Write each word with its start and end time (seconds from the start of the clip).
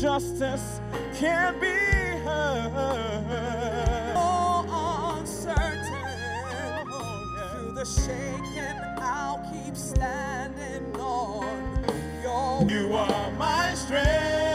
Justice 0.00 0.80
can't 1.18 1.60
be 1.60 1.66
heard. 1.66 2.70
so 4.14 4.64
uncertain. 5.18 5.82
Through 7.52 7.72
the 7.72 7.84
shaking, 7.84 8.78
I'll 8.98 9.38
keep 9.52 9.76
standing 9.76 10.94
on 11.00 11.84
your 12.22 12.64
You 12.70 12.94
are 12.94 13.30
my 13.32 13.74
strength, 13.74 14.47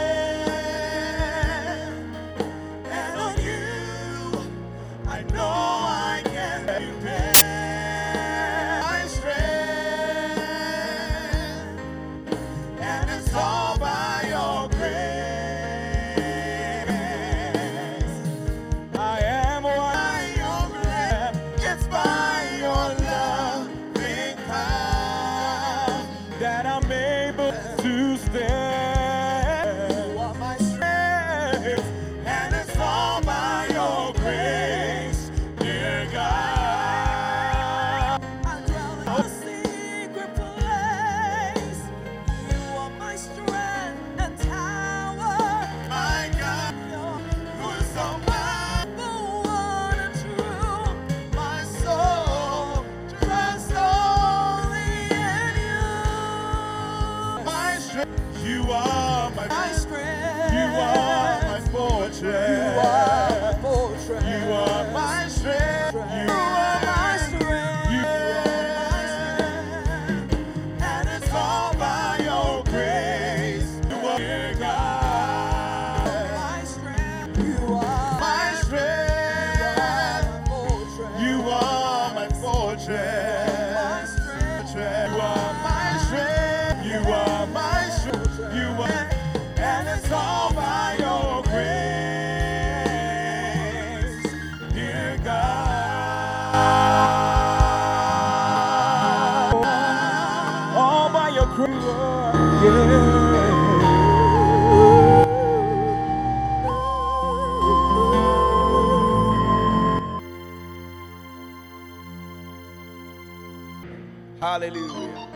Hallelujah. 114.40 115.28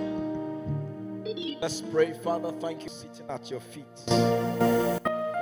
Let's 1.61 1.81
pray, 1.81 2.13
Father. 2.13 2.53
Thank 2.61 2.85
you 2.85 2.89
sitting 2.89 3.29
at 3.29 3.51
your 3.51 3.61
feet, 3.61 3.85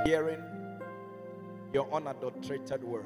hearing 0.05 0.43
your 1.75 1.93
unadulterated 1.93 2.83
word. 2.83 3.05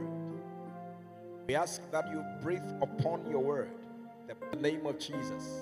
We 1.49 1.57
ask 1.57 1.83
that 1.91 2.09
you 2.11 2.23
breathe 2.41 2.63
upon 2.81 3.29
your 3.31 3.41
word, 3.41 3.71
the 4.29 4.57
name 4.59 4.87
of 4.87 4.99
Jesus. 4.99 5.61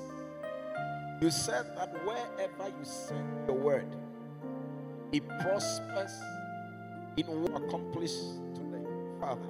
You 1.21 1.31
said 1.31 1.67
that 1.77 1.93
wherever 2.07 2.69
you 2.69 2.85
send 2.85 3.49
the 3.49 3.53
word, 3.53 3.87
it 5.11 5.27
prospers 5.41 6.13
in 7.17 7.27
what 7.27 7.61
accomplished 7.61 8.23
today. 8.55 8.87
Father, 9.19 9.49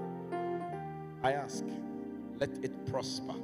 I 1.22 1.32
ask, 1.32 1.64
let 2.38 2.48
it 2.62 2.86
prosper 2.86 3.34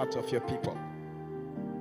out 0.00 0.16
of 0.16 0.32
your 0.32 0.40
people. 0.40 0.76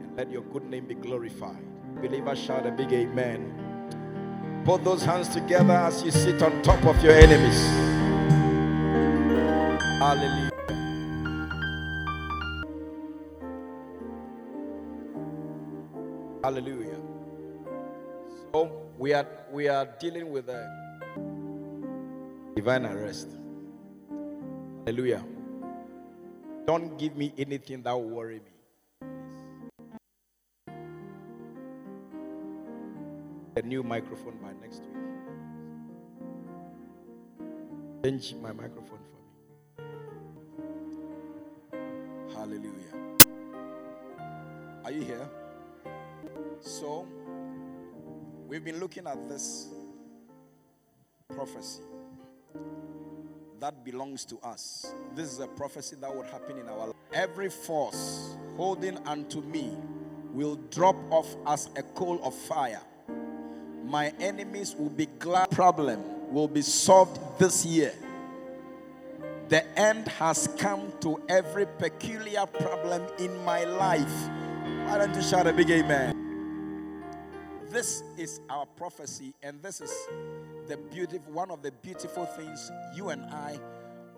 And 0.01 0.15
let 0.15 0.29
your 0.31 0.43
good 0.43 0.69
name 0.69 0.85
be 0.85 0.93
glorified. 0.93 1.63
Believer, 1.99 2.35
shout 2.35 2.67
a 2.67 2.71
big 2.71 2.93
amen. 2.93 4.61
Put 4.65 4.83
those 4.83 5.03
hands 5.03 5.29
together 5.29 5.73
as 5.73 6.03
you 6.03 6.11
sit 6.11 6.43
on 6.43 6.61
top 6.61 6.85
of 6.85 7.03
your 7.03 7.13
enemies. 7.13 7.59
Hallelujah. 9.99 10.50
Hallelujah. 16.51 16.99
So 18.51 18.91
we 18.99 19.13
are 19.13 19.25
we 19.53 19.69
are 19.69 19.87
dealing 20.01 20.29
with 20.33 20.49
a 20.49 20.67
divine 22.57 22.85
arrest. 22.85 23.29
Hallelujah. 24.85 25.23
Don't 26.67 26.99
give 26.99 27.15
me 27.15 27.31
anything 27.37 27.81
that 27.83 27.93
will 27.93 28.09
worry 28.09 28.41
me. 28.43 28.51
A 33.55 33.61
new 33.61 33.81
microphone 33.81 34.35
by 34.43 34.51
next 34.59 34.81
week. 34.81 34.97
Change 38.03 38.35
my 38.43 38.51
microphone 38.51 38.99
for 39.07 39.21
me. 39.23 39.39
Hallelujah. 42.35 42.93
Are 44.83 44.91
you 44.91 45.03
here? 45.03 45.29
So, 46.59 47.07
we've 48.47 48.63
been 48.63 48.79
looking 48.79 49.07
at 49.07 49.27
this 49.29 49.67
prophecy 51.33 51.81
that 53.59 53.85
belongs 53.85 54.25
to 54.25 54.39
us. 54.39 54.93
This 55.15 55.31
is 55.31 55.39
a 55.39 55.47
prophecy 55.47 55.95
that 56.01 56.13
would 56.13 56.25
happen 56.25 56.57
in 56.57 56.67
our 56.67 56.87
life. 56.87 56.95
Every 57.13 57.49
force 57.49 58.35
holding 58.57 58.97
unto 59.07 59.41
me 59.41 59.77
will 60.33 60.55
drop 60.71 60.95
off 61.11 61.27
as 61.45 61.69
a 61.75 61.83
coal 61.83 62.19
of 62.23 62.33
fire. 62.33 62.81
My 63.85 64.13
enemies 64.19 64.75
will 64.77 64.89
be 64.89 65.05
glad. 65.19 65.51
Problem 65.51 66.33
will 66.33 66.47
be 66.47 66.61
solved 66.61 67.19
this 67.37 67.65
year. 67.65 67.93
The 69.49 69.63
end 69.77 70.07
has 70.07 70.47
come 70.57 70.93
to 71.01 71.21
every 71.27 71.65
peculiar 71.65 72.45
problem 72.45 73.03
in 73.19 73.37
my 73.43 73.65
life. 73.65 74.29
Why 74.91 74.97
don't 74.97 75.15
you 75.15 75.21
shout 75.21 75.47
a 75.47 75.53
big 75.53 75.69
amen? 75.69 77.01
This 77.69 78.03
is 78.17 78.41
our 78.49 78.65
prophecy, 78.65 79.33
and 79.41 79.63
this 79.63 79.79
is 79.79 79.89
the 80.67 80.75
beautiful 80.75 81.31
one 81.31 81.49
of 81.49 81.61
the 81.61 81.71
beautiful 81.71 82.25
things 82.25 82.69
you 82.93 83.07
and 83.07 83.23
I 83.23 83.57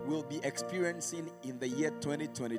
will 0.04 0.24
be 0.24 0.40
experiencing 0.42 1.30
in 1.44 1.60
the 1.60 1.68
year 1.68 1.90
2020. 2.00 2.58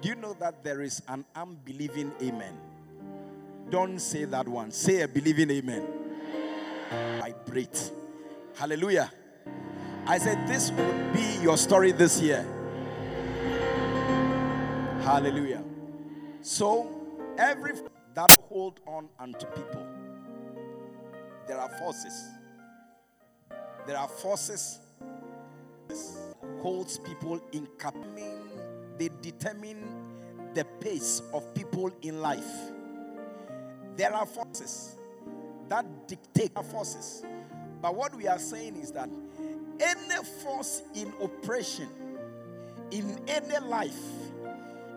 Do 0.00 0.08
you 0.08 0.14
know 0.14 0.32
that 0.40 0.64
there 0.64 0.80
is 0.80 1.02
an 1.08 1.26
unbelieving 1.36 2.12
amen? 2.22 2.56
Don't 3.68 3.98
say 3.98 4.24
that 4.24 4.48
one. 4.48 4.70
Say 4.70 5.02
a 5.02 5.08
believing 5.08 5.50
amen. 5.50 5.86
Vibrate. 7.20 7.92
Hallelujah. 8.56 9.12
I 10.06 10.16
said 10.16 10.48
this 10.48 10.70
would 10.70 11.12
be 11.12 11.42
your 11.42 11.58
story 11.58 11.92
this 11.92 12.22
year. 12.22 12.42
Hallelujah. 15.02 15.59
So, 16.42 16.90
every 17.38 17.72
that 18.14 18.30
hold 18.48 18.80
on 18.86 19.08
unto 19.18 19.46
people, 19.46 19.86
there 21.46 21.58
are 21.58 21.68
forces. 21.78 22.28
There 23.86 23.96
are 23.96 24.08
forces 24.08 24.78
holds 26.60 26.98
people 26.98 27.40
in 27.52 27.66
cap. 27.78 27.94
They 28.98 29.08
determine 29.22 29.82
the 30.54 30.64
pace 30.80 31.22
of 31.32 31.54
people 31.54 31.90
in 32.02 32.20
life. 32.20 32.70
There 33.96 34.12
are 34.12 34.26
forces 34.26 34.96
that 35.68 35.86
dictate 36.06 36.52
forces. 36.70 37.24
But 37.80 37.94
what 37.94 38.14
we 38.14 38.28
are 38.28 38.38
saying 38.38 38.76
is 38.76 38.92
that 38.92 39.08
any 39.80 40.24
force 40.42 40.82
in 40.94 41.12
oppression 41.22 41.88
in 42.90 43.20
any 43.28 43.58
life, 43.66 43.98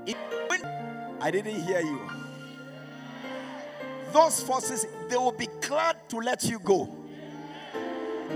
in, 0.06 0.16
I 1.24 1.32
didn't 1.32 1.62
hear 1.64 1.80
you. 1.80 2.02
Those 4.12 4.44
forces, 4.44 4.86
they 5.08 5.16
will 5.16 5.32
be 5.32 5.48
glad 5.62 6.10
to 6.10 6.18
let 6.18 6.44
you 6.44 6.60
go. 6.60 6.94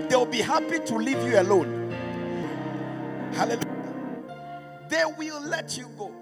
They 0.07 0.15
will 0.15 0.25
be 0.25 0.37
happy 0.37 0.79
to 0.79 0.95
leave 0.95 1.21
you 1.21 1.37
alone. 1.37 1.91
Hallelujah. 3.33 3.67
They 4.87 5.03
will 5.17 5.41
let 5.41 5.77
you 5.77 5.89
go. 5.97 6.13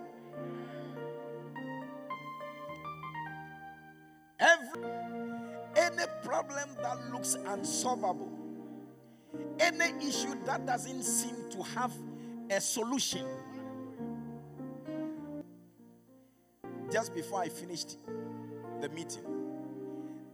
Every 4.40 4.82
any 5.76 6.06
problem 6.24 6.70
that 6.82 7.12
looks 7.12 7.36
unsolvable, 7.46 8.32
any 9.60 10.08
issue 10.08 10.34
that 10.46 10.66
doesn't 10.66 11.04
seem 11.04 11.36
to 11.52 11.62
have 11.62 11.92
a 12.50 12.60
solution. 12.60 13.28
Just 16.92 17.14
before 17.14 17.42
I 17.42 17.50
finished 17.50 17.98
the 18.82 18.90
meeting, 18.90 19.24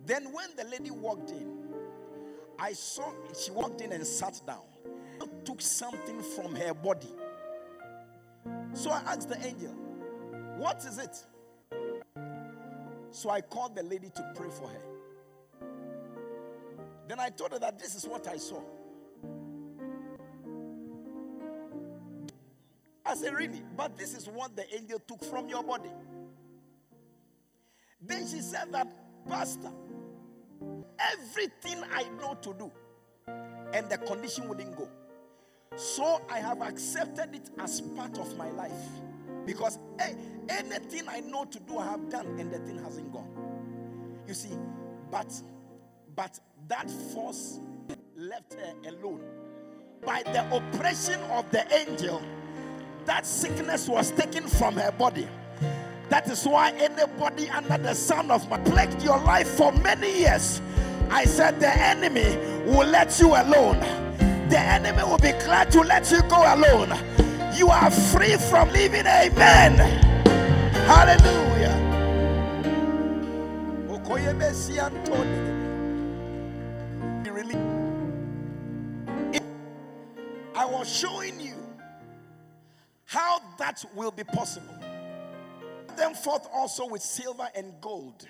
then 0.06 0.31
when 0.33 0.50
the 0.57 0.65
lady 0.65 0.92
walked 0.92 1.31
in, 1.31 1.48
I 2.59 2.74
saw 2.74 3.12
she 3.38 3.51
walked 3.51 3.81
in 3.81 3.92
and 3.92 4.06
sat 4.06 4.39
down, 4.45 4.62
took 5.45 5.62
something 5.62 6.21
from 6.21 6.56
her 6.56 6.74
body. 6.74 7.09
So 8.74 8.92
I 8.92 9.01
asked 9.07 9.30
the 9.30 9.45
angel, 9.45 9.74
What 10.57 10.83
is 10.86 10.98
it? 10.98 11.18
So 13.12 13.30
I 13.30 13.42
called 13.42 13.75
the 13.75 13.83
lady 13.83 14.09
to 14.09 14.31
pray 14.36 14.50
for 14.50 14.68
her. 14.68 14.81
Then 17.07 17.19
I 17.19 17.30
told 17.30 17.51
her 17.51 17.59
that 17.59 17.80
this 17.80 17.95
is 17.95 18.07
what 18.07 18.27
I 18.27 18.38
saw. 18.38 18.62
I 23.06 23.15
said, 23.15 23.33
Really? 23.33 23.62
But 23.75 23.98
this 23.98 24.15
is 24.15 24.27
what 24.27 24.56
the 24.56 24.74
angel 24.74 25.00
took 25.00 25.24
from 25.24 25.50
your 25.50 25.63
body. 25.63 25.89
Then 28.01 28.27
she 28.27 28.42
said 28.42 28.71
that, 28.71 28.88
Pastor, 29.27 29.71
everything 31.00 31.83
I 31.94 32.03
know 32.19 32.36
to 32.42 32.53
do, 32.53 32.71
and 33.74 33.89
the 33.89 33.98
condition 34.00 34.48
wouldn't 34.50 34.75
go. 34.75 34.89
So 35.75 36.21
I 36.30 36.39
have 36.39 36.62
accepted 36.62 37.33
it 37.33 37.50
as 37.59 37.81
part 37.81 38.18
of 38.18 38.36
my 38.38 38.50
life. 38.51 38.71
Because 39.45 39.80
hey, 40.00 40.15
anything 40.50 41.07
I 41.07 41.21
know 41.21 41.45
to 41.45 41.59
do, 41.59 41.77
I 41.77 41.86
have 41.86 42.09
done, 42.09 42.27
and 42.39 42.51
the 42.51 42.59
thing 42.59 42.77
hasn't 42.83 43.12
gone. 43.12 43.30
You 44.27 44.33
see, 44.33 44.57
but 45.09 45.33
but 46.15 46.39
that 46.68 46.89
force 47.13 47.59
left 48.15 48.53
her 48.53 48.74
alone. 48.89 49.24
By 50.06 50.24
the 50.24 50.44
oppression 50.56 51.19
of 51.31 51.50
the 51.51 51.65
angel, 51.74 52.21
that 53.06 53.25
sickness 53.25 53.88
was 53.88 54.12
taken 54.12 54.48
from 54.48 54.75
her 54.75 54.92
body. 54.92 55.27
That 56.11 56.29
is 56.29 56.45
why 56.45 56.71
anybody 56.71 57.49
under 57.49 57.77
the 57.77 57.93
sound 57.93 58.33
of 58.33 58.49
my 58.49 58.57
plagued 58.57 59.01
your 59.01 59.17
life 59.21 59.47
for 59.47 59.71
many 59.71 60.19
years. 60.19 60.61
I 61.09 61.23
said 61.23 61.61
the 61.61 61.69
enemy 61.69 62.35
will 62.69 62.85
let 62.85 63.17
you 63.17 63.29
alone. 63.29 63.79
The 64.49 64.59
enemy 64.59 65.03
will 65.03 65.17
be 65.19 65.31
glad 65.31 65.71
to 65.71 65.79
let 65.79 66.11
you 66.11 66.21
go 66.23 66.43
alone. 66.53 66.99
You 67.55 67.69
are 67.69 67.89
free 67.89 68.35
from 68.35 68.69
living. 68.73 69.07
Amen. 69.07 69.77
Hallelujah. 70.85 71.77
I 80.53 80.65
was 80.65 80.93
showing 80.93 81.39
you 81.39 81.55
how 83.05 83.39
that 83.57 83.86
will 83.95 84.12
be 84.12 84.25
possible. 84.25 84.80
Them 86.01 86.15
forth 86.15 86.48
also 86.51 86.88
with 86.88 87.03
silver 87.03 87.48
and 87.53 87.79
gold. 87.79 88.27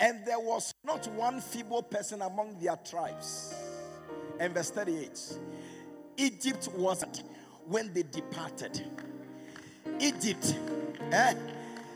And 0.00 0.26
there 0.26 0.40
was 0.40 0.74
not 0.84 1.06
one 1.12 1.40
feeble 1.40 1.84
person 1.84 2.20
among 2.20 2.58
their 2.58 2.74
tribes. 2.74 3.54
And 4.40 4.52
verse 4.52 4.70
38 4.70 5.38
Egypt 6.16 6.68
was 6.76 7.04
when 7.68 7.94
they 7.94 8.02
departed. 8.02 8.84
Egypt, 10.00 10.56
eh? 11.12 11.34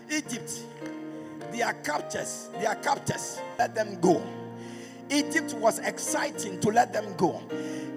Egypt, 0.08 0.62
their 1.50 1.72
captors, 1.82 2.48
their 2.60 2.76
captors, 2.76 3.40
let 3.58 3.74
them 3.74 3.98
go. 4.00 4.22
Egypt 5.10 5.54
was 5.54 5.80
exciting 5.80 6.60
to 6.60 6.68
let 6.68 6.92
them 6.92 7.12
go. 7.16 7.42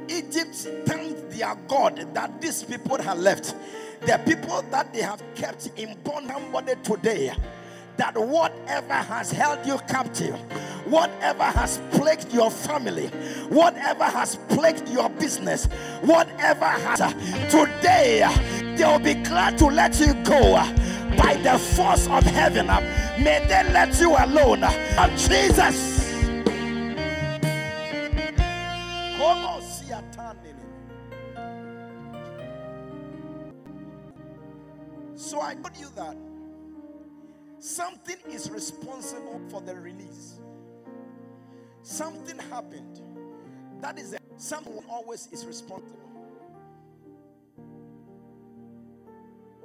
Egypt 0.10 0.55
thanked 0.88 1.29
their 1.29 1.53
God 1.67 2.12
that 2.15 2.41
these 2.41 2.63
people 2.63 3.00
had 3.00 3.19
left. 3.19 3.53
The 4.01 4.17
people 4.25 4.61
that 4.71 4.93
they 4.93 5.01
have 5.01 5.21
kept 5.35 5.69
in 5.77 5.95
bondage 6.03 6.83
today, 6.83 7.33
that 7.97 8.17
whatever 8.17 8.93
has 8.93 9.31
held 9.31 9.65
you 9.65 9.77
captive, 9.87 10.35
whatever 10.85 11.43
has 11.43 11.79
plagued 11.91 12.31
your 12.33 12.51
family, 12.51 13.07
whatever 13.49 14.03
has 14.03 14.35
plagued 14.49 14.87
your 14.89 15.09
business, 15.09 15.65
whatever 16.01 16.65
has 16.65 16.99
today, 17.49 18.27
they 18.75 18.83
will 18.85 18.99
be 18.99 19.13
glad 19.15 19.57
to 19.57 19.67
let 19.67 19.99
you 19.99 20.13
go 20.23 20.55
by 21.17 21.39
the 21.41 21.57
force 21.57 22.07
of 22.07 22.23
heaven. 22.23 22.67
May 23.23 23.39
they 23.47 23.63
let 23.71 23.99
you 23.99 24.11
alone. 24.11 24.65
Jesus. 25.15 26.03
Como 29.17 29.54
si 29.54 29.54
So 35.25 35.41
I 35.41 35.55
told 35.55 35.75
you 35.75 35.88
that 35.96 36.15
something 37.58 38.17
is 38.29 38.51
responsible 38.51 39.41
for 39.50 39.60
the 39.60 39.74
release. 39.74 40.36
Something 41.82 42.38
happened. 42.51 43.01
That 43.82 43.98
is, 43.98 44.13
a, 44.13 44.20
someone 44.38 44.86
always 44.88 45.27
is 45.32 45.44
responsible. 45.48 46.12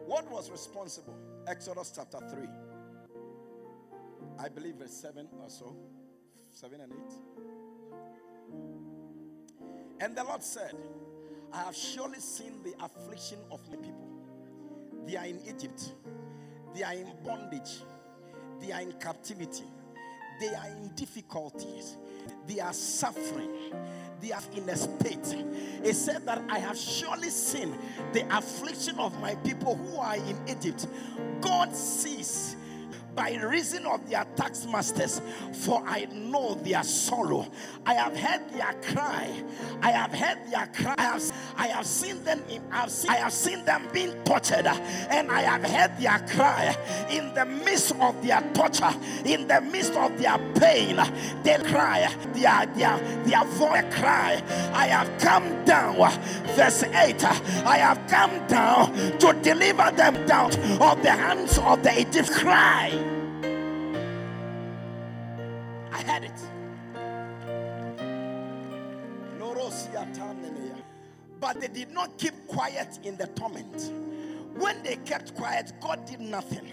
What 0.07 0.31
was 0.31 0.51
responsible? 0.51 1.15
Exodus 1.47 1.93
chapter 1.95 2.21
3. 2.31 2.49
I 4.39 4.49
believe 4.49 4.77
verse 4.77 4.95
7 4.95 5.29
or 5.43 5.51
so. 5.51 5.77
7 6.53 6.81
and 6.81 6.91
8. 6.91 6.99
And 10.01 10.17
the 10.17 10.25
Lord 10.25 10.43
said, 10.43 10.75
I 11.53 11.65
have 11.65 11.77
surely 11.77 12.21
seen 12.21 12.63
the 12.65 12.73
affliction 12.83 13.41
of 13.51 13.61
my 13.69 13.77
people, 13.77 14.10
They 15.07 15.17
are 15.17 15.27
in 15.27 15.41
Egypt. 15.47 15.93
They 16.75 16.83
are 16.83 16.95
in 16.95 17.11
bondage. 17.25 17.81
They 18.61 18.73
are 18.73 18.81
in 18.81 18.93
captivity. 18.93 19.65
They 20.41 20.55
are 20.55 20.69
in 20.69 20.91
difficulties. 20.95 21.97
They 22.47 22.61
are 22.61 22.73
suffering. 22.73 23.51
They 24.21 24.33
are 24.33 24.43
in 24.55 24.69
a 24.69 24.77
state. 24.77 25.45
It 25.83 25.95
said 25.95 26.27
that 26.27 26.43
I 26.49 26.59
have 26.59 26.77
surely 26.77 27.31
seen 27.31 27.77
the 28.13 28.25
affliction 28.37 28.99
of 28.99 29.19
my 29.21 29.35
people 29.37 29.77
who 29.77 29.99
are 29.99 30.17
in 30.17 30.39
Egypt. 30.49 30.87
God 31.41 31.75
sees 31.75 32.57
by 33.21 33.35
reason 33.35 33.85
of 33.85 34.09
their 34.09 34.25
tax 34.35 34.65
masters, 34.65 35.21
for 35.53 35.83
I 35.87 36.07
know 36.07 36.55
their 36.55 36.83
sorrow. 36.83 37.47
I 37.85 37.93
have 37.93 38.17
heard 38.17 38.49
their 38.55 38.73
cry. 38.81 39.43
I 39.83 39.91
have 39.91 40.15
heard 40.15 40.39
their 40.51 40.67
cry. 40.69 40.95
I 40.97 41.03
have, 41.03 41.33
I 41.59 41.67
have 41.67 41.85
seen 41.85 42.25
them. 42.25 42.43
In, 42.49 42.63
I, 42.73 42.77
have 42.79 42.91
seen, 42.91 43.11
I 43.11 43.17
have 43.17 43.33
seen 43.35 43.63
them 43.67 43.83
being 43.93 44.13
tortured, 44.25 44.67
and 44.67 45.31
I 45.31 45.43
have 45.43 45.63
heard 45.63 45.99
their 45.99 46.19
cry 46.35 46.75
in 47.11 47.35
the 47.35 47.45
midst 47.45 47.95
of 48.01 48.23
their 48.27 48.41
torture, 48.55 48.95
in 49.27 49.47
the 49.47 49.61
midst 49.61 49.93
of 49.93 50.19
their 50.19 50.39
pain. 50.55 50.97
They 51.43 51.59
cry. 51.59 52.11
Their 52.33 52.65
their 52.75 52.99
their 53.25 53.45
voice 53.45 53.85
cry. 53.95 54.43
I 54.73 54.87
have 54.87 55.21
come 55.21 55.63
down. 55.67 55.97
Verse 56.57 56.85
eight. 56.85 57.23
I 57.67 57.77
have 57.77 58.01
come 58.09 58.47
down 58.47 58.95
to 59.19 59.39
deliver 59.43 59.91
them 59.91 60.27
down 60.27 60.53
of 60.81 61.03
the 61.03 61.11
hands 61.11 61.59
of 61.59 61.83
the 61.83 62.01
Egyptians. 62.01 62.39
Cry. 62.39 63.10
Had 66.11 66.25
it. 66.25 66.41
But 71.41 71.61
they 71.61 71.69
did 71.69 71.91
not 71.91 72.19
keep 72.19 72.35
quiet 72.49 72.99
in 73.05 73.17
the 73.17 73.29
torment. 73.29 73.93
When 74.57 74.83
they 74.83 74.97
kept 74.97 75.35
quiet, 75.37 75.73
God 75.81 76.05
did 76.07 76.21
nothing 76.21 76.73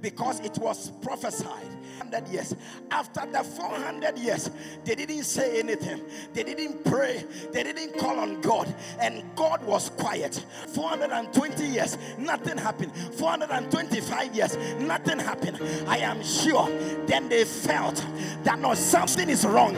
because 0.00 0.40
it 0.40 0.58
was 0.58 0.90
prophesied. 1.02 1.76
100 2.10 2.28
years. 2.32 2.54
After 2.90 3.26
the 3.26 3.42
400 3.42 4.18
years 4.18 4.50
they 4.84 4.94
didn't 4.94 5.24
say 5.24 5.58
anything. 5.58 6.02
They 6.32 6.42
didn't 6.42 6.84
pray. 6.84 7.24
They 7.52 7.62
didn't 7.62 7.98
call 7.98 8.18
on 8.18 8.40
god. 8.40 8.72
And 9.00 9.24
god 9.34 9.64
was 9.64 9.90
quiet. 9.90 10.44
420 10.68 11.66
years 11.66 11.98
nothing 12.18 12.58
happened. 12.58 12.92
425 13.14 14.34
years 14.34 14.56
nothing 14.80 15.18
happened. 15.18 15.60
I 15.86 15.98
am 15.98 16.22
sure 16.22 16.68
then 17.06 17.28
they 17.28 17.44
felt 17.44 18.04
that 18.44 18.58
no 18.58 18.74
something 18.74 19.28
is 19.28 19.44
wrong. 19.44 19.76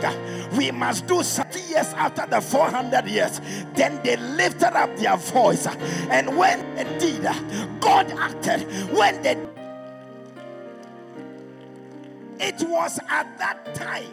We 0.57 0.71
must 0.71 1.07
do 1.07 1.23
something. 1.23 1.59
Years 1.69 1.93
after 1.95 2.27
the 2.27 2.41
400 2.41 3.07
years 3.07 3.41
then 3.75 4.01
they 4.03 4.17
lifted 4.17 4.77
up 4.77 4.95
their 4.97 5.17
voice. 5.17 5.67
And 6.11 6.37
when 6.37 6.75
they 6.75 6.85
did 6.99 7.23
god 7.81 8.11
acted 8.13 8.63
when 8.93 9.23
they 9.23 9.37
it 12.41 12.63
was 12.69 12.99
at 13.09 13.39
that 13.39 13.75
time 13.75 14.13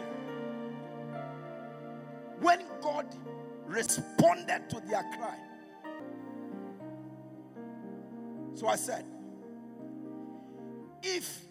when 2.40 2.60
God 2.82 3.06
responded 3.66 4.68
to 4.70 4.80
their 4.88 5.02
cry. 5.16 5.38
So 8.54 8.68
I 8.68 8.76
said, 8.76 9.04
if 11.02 11.42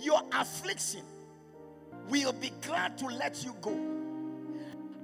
your 0.00 0.22
affliction 0.32 1.02
will 2.08 2.32
be 2.32 2.50
glad 2.62 2.96
to 2.98 3.06
let 3.06 3.44
you 3.44 3.54
go, 3.60 3.76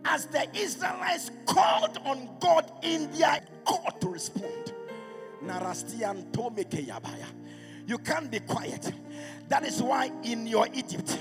as 0.05 0.27
the 0.27 0.49
Israelites 0.57 1.31
called 1.47 1.99
on 2.05 2.29
God 2.41 2.71
in 2.83 3.11
their 3.13 3.41
God 3.65 4.01
to 4.01 4.09
respond. 4.09 4.73
Narastian 5.45 6.31
Tomeke 6.33 6.87
Yabaya. 6.87 7.27
You 7.89 7.97
can't 7.97 8.31
be 8.31 8.41
quiet. 8.41 8.93
That 9.49 9.65
is 9.65 9.83
why 9.83 10.13
in 10.23 10.47
your 10.47 10.69
Egypt, 10.75 11.19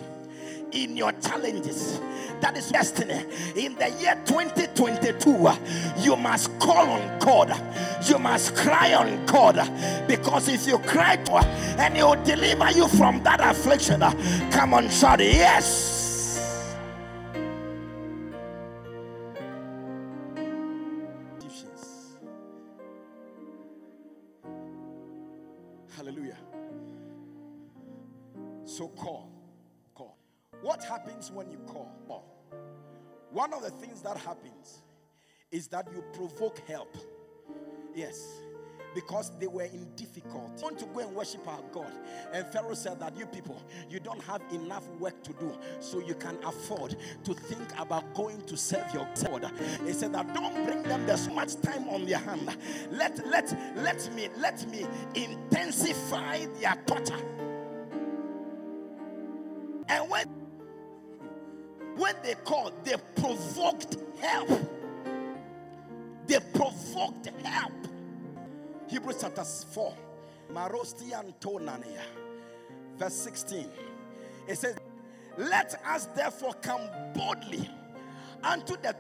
in 0.73 0.97
your 0.97 1.13
challenges, 1.13 1.97
that 2.41 2.57
is 2.57 2.69
destiny. 2.69 3.23
In 3.55 3.75
the 3.75 3.89
year 4.01 4.21
2022, 4.25 6.03
you 6.03 6.17
must 6.17 6.59
call 6.59 6.89
on 6.89 7.19
God. 7.19 7.55
You 8.05 8.19
must 8.19 8.53
cry 8.53 8.93
on 8.95 9.25
God. 9.25 9.55
Because 10.09 10.49
if 10.49 10.67
you 10.67 10.77
cry 10.79 11.15
to 11.15 11.35
and 11.35 11.95
He 11.95 12.03
will 12.03 12.21
deliver 12.25 12.69
you 12.71 12.89
from 12.89 13.23
that 13.23 13.39
affliction, 13.39 14.01
come 14.51 14.73
on, 14.73 14.89
shout 14.89 15.21
yes. 15.21 15.96
When 31.37 31.51
you 31.51 31.59
call? 31.59 31.87
One 33.31 33.53
of 33.53 33.61
the 33.61 33.69
things 33.69 34.01
that 34.01 34.17
happens 34.17 34.81
is 35.51 35.67
that 35.67 35.87
you 35.93 36.03
provoke 36.13 36.59
help. 36.67 36.97
Yes. 37.93 38.25
Because 38.95 39.31
they 39.37 39.45
were 39.45 39.65
in 39.65 39.93
difficulty. 39.95 40.63
Want 40.63 40.79
to 40.79 40.85
go 40.85 41.01
and 41.01 41.13
worship 41.13 41.47
our 41.47 41.61
God. 41.71 41.91
And 42.33 42.47
Pharaoh 42.47 42.73
said 42.73 42.99
that 43.01 43.15
you 43.15 43.27
people, 43.27 43.61
you 43.89 43.99
don't 43.99 44.21
have 44.23 44.41
enough 44.51 44.87
work 44.99 45.21
to 45.23 45.33
do, 45.33 45.55
so 45.79 45.99
you 45.99 46.15
can 46.15 46.37
afford 46.43 46.95
to 47.25 47.33
think 47.33 47.67
about 47.77 48.15
going 48.15 48.41
to 48.45 48.57
serve 48.57 48.91
your 48.93 49.07
God. 49.23 49.51
He 49.85 49.93
said 49.93 50.13
that 50.13 50.33
don't 50.33 50.65
bring 50.65 50.81
them 50.83 51.15
so 51.15 51.31
much 51.31 51.61
time 51.61 51.87
on 51.89 52.05
their 52.05 52.17
hand. 52.17 52.57
Let 52.89 53.23
let 53.27 53.55
let 53.75 54.15
me 54.15 54.29
let 54.37 54.67
me 54.71 54.87
intensify 55.13 56.45
their 56.59 56.75
torture. 56.87 57.36
When 61.97 62.15
they 62.23 62.35
called, 62.35 62.73
they 62.83 62.95
provoked 63.15 63.97
help. 64.19 64.49
They 66.27 66.39
provoked 66.53 67.29
help. 67.43 67.73
Hebrews 68.87 69.17
chapter 69.21 69.43
4, 69.43 69.93
Marosti 70.53 71.13
Antonania, 71.13 72.03
verse 72.97 73.13
16. 73.15 73.67
It 74.47 74.57
says, 74.57 74.77
Let 75.37 75.81
us 75.85 76.05
therefore 76.15 76.53
come 76.61 76.81
boldly 77.13 77.69
unto 78.43 78.75
the 78.77 78.95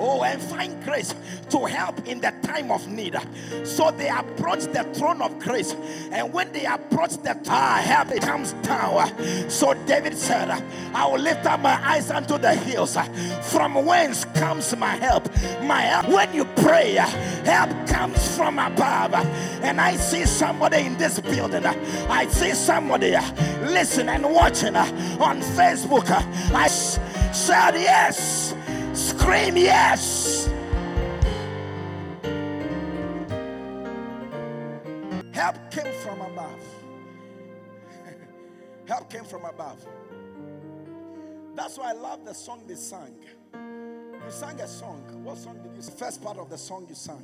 oh 0.00 0.22
and 0.22 0.40
find 0.40 0.82
grace 0.82 1.14
to 1.50 1.66
help 1.66 2.06
in 2.06 2.20
the 2.20 2.32
time 2.42 2.70
of 2.70 2.88
need. 2.88 3.16
So 3.64 3.90
they 3.90 4.08
approach 4.08 4.60
the 4.64 4.84
throne 4.94 5.20
of 5.20 5.38
grace. 5.38 5.74
And 6.10 6.32
when 6.32 6.52
they 6.52 6.64
approach 6.64 7.16
the 7.22 7.38
ah, 7.48 7.80
help 7.84 8.08
comes 8.20 8.52
down. 8.64 9.50
So 9.50 9.74
david 9.86 10.16
said 10.16 10.50
i 10.94 11.06
will 11.06 11.18
lift 11.20 11.46
up 11.46 11.60
my 11.60 11.78
eyes 11.86 12.10
unto 12.10 12.38
the 12.38 12.54
hills. 12.54 12.96
From 13.42 13.84
whence 13.84 14.24
comes 14.24 14.74
my 14.76 14.96
help? 14.96 15.28
My 15.62 15.82
help 15.82 16.08
when 16.08 16.32
you 16.34 16.44
pray 16.44 16.94
help 16.94 17.70
comes 17.86 18.36
from 18.36 18.58
above. 18.58 19.14
And 19.62 19.80
i 19.80 19.96
see 19.96 20.24
somebody 20.24 20.86
in 20.86 20.96
this 20.96 21.20
building. 21.20 21.66
I 21.66 22.26
see 22.28 22.52
somebody 22.52 23.16
listening 23.60 24.08
and 24.08 24.32
watching 24.32 24.76
on 24.76 25.40
facebook. 25.42 26.10
I 26.52 26.66
said 26.68 27.74
yes 27.74 28.49
Scream 29.20 29.56
yes. 29.58 30.48
Help 35.32 35.70
came 35.70 35.92
from 36.02 36.22
above. 36.22 36.62
Help 38.88 39.10
came 39.10 39.24
from 39.24 39.44
above. 39.44 39.84
That's 41.54 41.76
why 41.76 41.90
I 41.90 41.92
love 41.92 42.24
the 42.24 42.32
song 42.32 42.62
they 42.66 42.76
sang. 42.76 43.14
You 43.52 44.30
sang 44.30 44.58
a 44.58 44.66
song. 44.66 45.02
What 45.22 45.36
song 45.36 45.58
did 45.62 45.76
you 45.76 45.82
sing? 45.82 45.96
First 45.96 46.22
part 46.22 46.38
of 46.38 46.48
the 46.48 46.56
song 46.56 46.86
you 46.88 46.94
sang. 46.94 47.22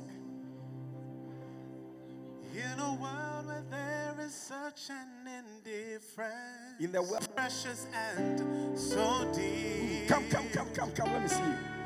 In 2.53 2.79
a 2.79 2.93
world 2.93 3.47
where 3.47 3.63
there 3.71 4.15
is 4.23 4.33
such 4.35 4.91
an 4.91 5.27
indifference, 5.65 6.79
In 6.79 6.91
the 6.91 7.01
world. 7.01 7.27
precious 7.35 7.87
and 7.93 8.77
so 8.77 9.27
deep. 9.35 10.07
Come, 10.07 10.29
come, 10.29 10.47
come, 10.49 10.69
come, 10.75 10.91
come. 10.91 11.11
Let 11.13 11.21
me 11.23 11.27
see 11.27 11.41
you. 11.41 11.76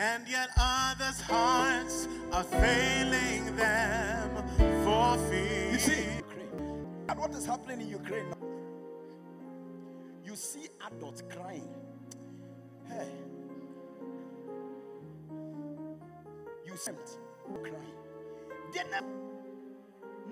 And 0.00 0.26
yet 0.28 0.48
others' 0.56 1.20
hearts 1.20 2.08
are 2.32 2.42
failing 2.44 3.54
them 3.56 4.30
for 4.84 5.18
fear. 5.28 5.72
You 5.72 5.78
see, 5.78 6.04
Ukraine. 6.16 6.86
And 7.08 7.18
what 7.18 7.34
is 7.34 7.44
happening 7.44 7.82
in 7.82 7.88
Ukraine? 7.88 8.32
You 10.24 10.36
see 10.36 10.68
adults 10.86 11.22
crying. 11.28 11.68
Hey. 12.88 13.12
You 16.66 16.76
sent 16.76 17.18
crying. 17.62 17.96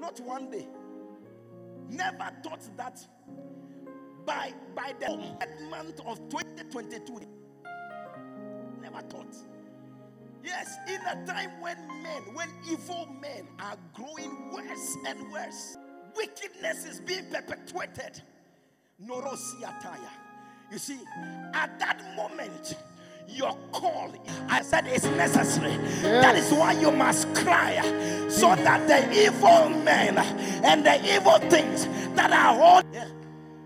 Not 0.01 0.21
one 0.21 0.51
day, 0.51 0.67
never 1.89 2.31
thought 2.43 2.61
that 2.77 3.07
by 4.27 4.53
by 4.75 4.95
the 5.01 5.17
month 5.71 6.01
of 6.07 6.19
2022. 6.29 7.21
Never 8.81 9.01
thought. 9.03 9.37
Yes, 10.45 10.77
in 10.89 11.01
a 11.01 11.27
time 11.27 11.61
when 11.61 11.77
men, 12.03 12.23
when 12.35 12.49
evil 12.71 13.09
men 13.21 13.49
are 13.59 13.77
growing 13.93 14.53
worse 14.53 14.97
and 15.07 15.33
worse, 15.33 15.77
wickedness 16.17 16.87
is 16.87 17.01
being 17.01 17.25
perpetuated. 17.31 18.23
Norosiataya. 19.05 20.11
You 20.71 20.79
see, 20.79 20.99
at 21.55 21.79
that 21.79 22.03
moment, 22.17 22.77
your 23.29 23.57
call, 23.73 24.13
I 24.49 24.63
said, 24.63 24.87
it's 24.87 25.05
necessary. 25.05 25.77
That 26.03 26.37
is 26.37 26.51
why 26.53 26.73
you 26.73 26.91
must 26.91 27.33
cry 27.35 27.81
so 28.29 28.55
that 28.55 28.87
the 28.89 29.27
evil 29.27 29.69
men 29.71 30.19
and 30.65 30.85
the 30.85 31.15
evil 31.15 31.39
things 31.51 31.87
that 32.15 32.33
are 32.33 32.61
all, 32.61 32.83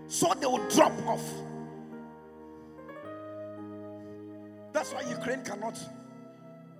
so 0.07 0.33
they 0.39 0.45
will 0.45 0.67
drop 0.69 0.93
off. 1.07 1.23
That's 4.73 4.93
why 4.93 5.01
Ukraine 5.09 5.43
cannot 5.43 5.79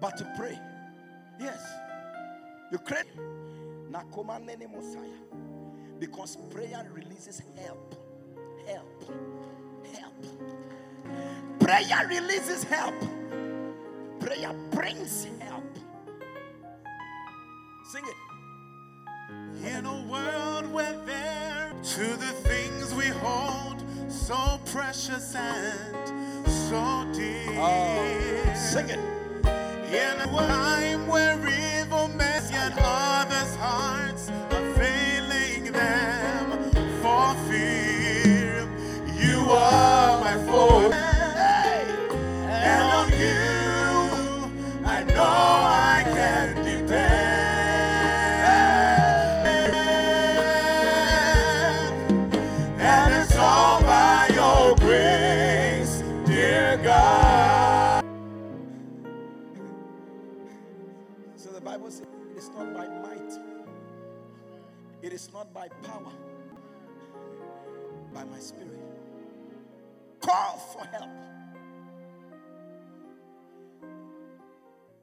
but 0.02 0.18
to 0.18 0.26
pray. 0.36 0.60
Yes. 1.40 1.62
Ukraine. 2.72 3.06
Nakoma 3.92 4.44
nene 4.44 4.68
Messiah. 4.70 5.22
Because 6.00 6.38
prayer 6.52 6.86
releases 6.92 7.42
help. 7.64 7.96
Help. 8.68 9.04
Help. 9.96 10.26
Prayer 11.64 12.06
releases 12.10 12.66
help. 12.66 12.94
Prayer 14.20 14.54
brings 14.72 15.26
help. 15.40 15.64
Sing 17.90 18.04
it. 18.04 19.68
In 19.70 19.86
a 19.86 20.06
world 20.12 20.74
where 20.74 20.98
there 21.06 21.72
to 21.82 22.04
the 22.18 22.34
things 22.44 22.94
we 22.94 23.06
hold 23.06 23.82
so 24.10 24.60
precious 24.74 25.36
and 25.36 26.50
so 26.50 27.10
dear. 27.14 27.56
Oh, 27.56 28.54
Sing 28.54 28.90
it. 28.90 29.00
In 29.88 30.20
a 30.20 30.28
time 30.36 31.08
where 31.08 31.38
evil 31.48 32.10
men 32.10 32.44
and 32.52 32.74
others' 32.78 33.56
hearts 33.56 34.30
are 34.52 34.74
failing 34.74 35.72
them 35.72 36.72
for 37.02 37.34
fear, 37.50 38.68
you 39.18 39.50
are 39.50 40.20
my 40.20 40.46
force. 40.46 41.13
Call 70.24 70.58
for 70.58 70.86
help. 70.86 71.10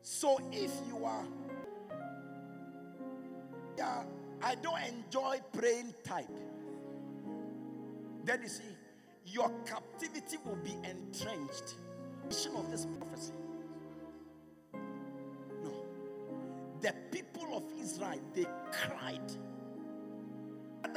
So 0.02 0.40
if 0.50 0.72
you 0.88 1.04
are, 1.04 1.24
yeah, 3.76 4.02
I 4.42 4.54
don't 4.54 4.80
enjoy 4.82 5.40
praying 5.52 5.94
type, 6.04 6.26
then 8.24 8.42
you 8.42 8.48
see, 8.48 8.62
your 9.26 9.50
captivity 9.66 10.38
will 10.44 10.56
be 10.56 10.74
entrenched. 10.88 11.74
Vision 12.28 12.52
of 12.56 12.70
this 12.70 12.86
prophecy. 12.98 13.32
No. 15.62 15.72
The 16.80 16.94
people 17.12 17.56
of 17.56 17.64
Israel, 17.78 18.20
they 18.34 18.46
cried. 18.72 19.32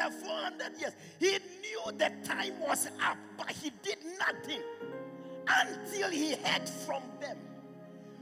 After 0.03 0.25
400 0.25 0.79
years, 0.79 0.93
he 1.19 1.31
knew 1.31 1.97
the 1.97 2.11
time 2.25 2.59
was 2.59 2.87
up, 3.01 3.17
but 3.37 3.51
he 3.51 3.71
did 3.81 3.97
nothing 4.19 4.61
until 5.47 6.09
he 6.09 6.35
heard 6.35 6.67
from 6.67 7.03
them. 7.21 7.37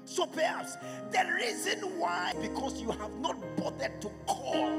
So 0.05 0.25
perhaps 0.25 0.77
the 1.11 1.25
reason 1.35 1.79
why, 1.99 2.33
because 2.39 2.81
you 2.81 2.91
have 2.91 3.15
not 3.19 3.37
bothered 3.57 3.99
to 4.01 4.11
call. 4.27 4.69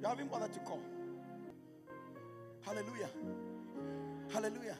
You 0.00 0.08
haven't 0.08 0.30
bothered 0.30 0.52
to 0.52 0.60
call. 0.60 0.82
Hallelujah. 2.62 3.10
Hallelujah. 4.32 4.76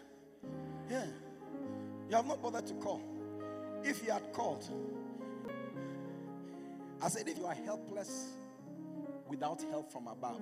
Yeah. 0.91 1.07
You 2.09 2.17
have 2.17 2.27
not 2.27 2.43
bothered 2.43 2.67
to 2.67 2.75
call. 2.75 3.03
If 3.83 4.05
you 4.05 4.13
had 4.13 4.33
called, 4.33 4.69
I 7.03 7.09
said, 7.09 7.29
if 7.29 7.39
you 7.39 7.47
are 7.47 7.55
helpless 7.55 8.37
without 9.29 9.63
help 9.71 9.91
from 9.93 10.07
above, 10.09 10.41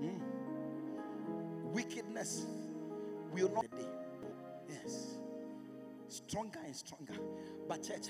mm, 0.00 0.20
wickedness 1.72 2.46
will 3.32 3.50
not 3.50 3.70
be. 3.70 3.84
Yes. 4.68 5.16
Stronger 6.08 6.60
and 6.64 6.74
stronger. 6.74 7.14
But, 7.68 7.82
church, 7.82 8.08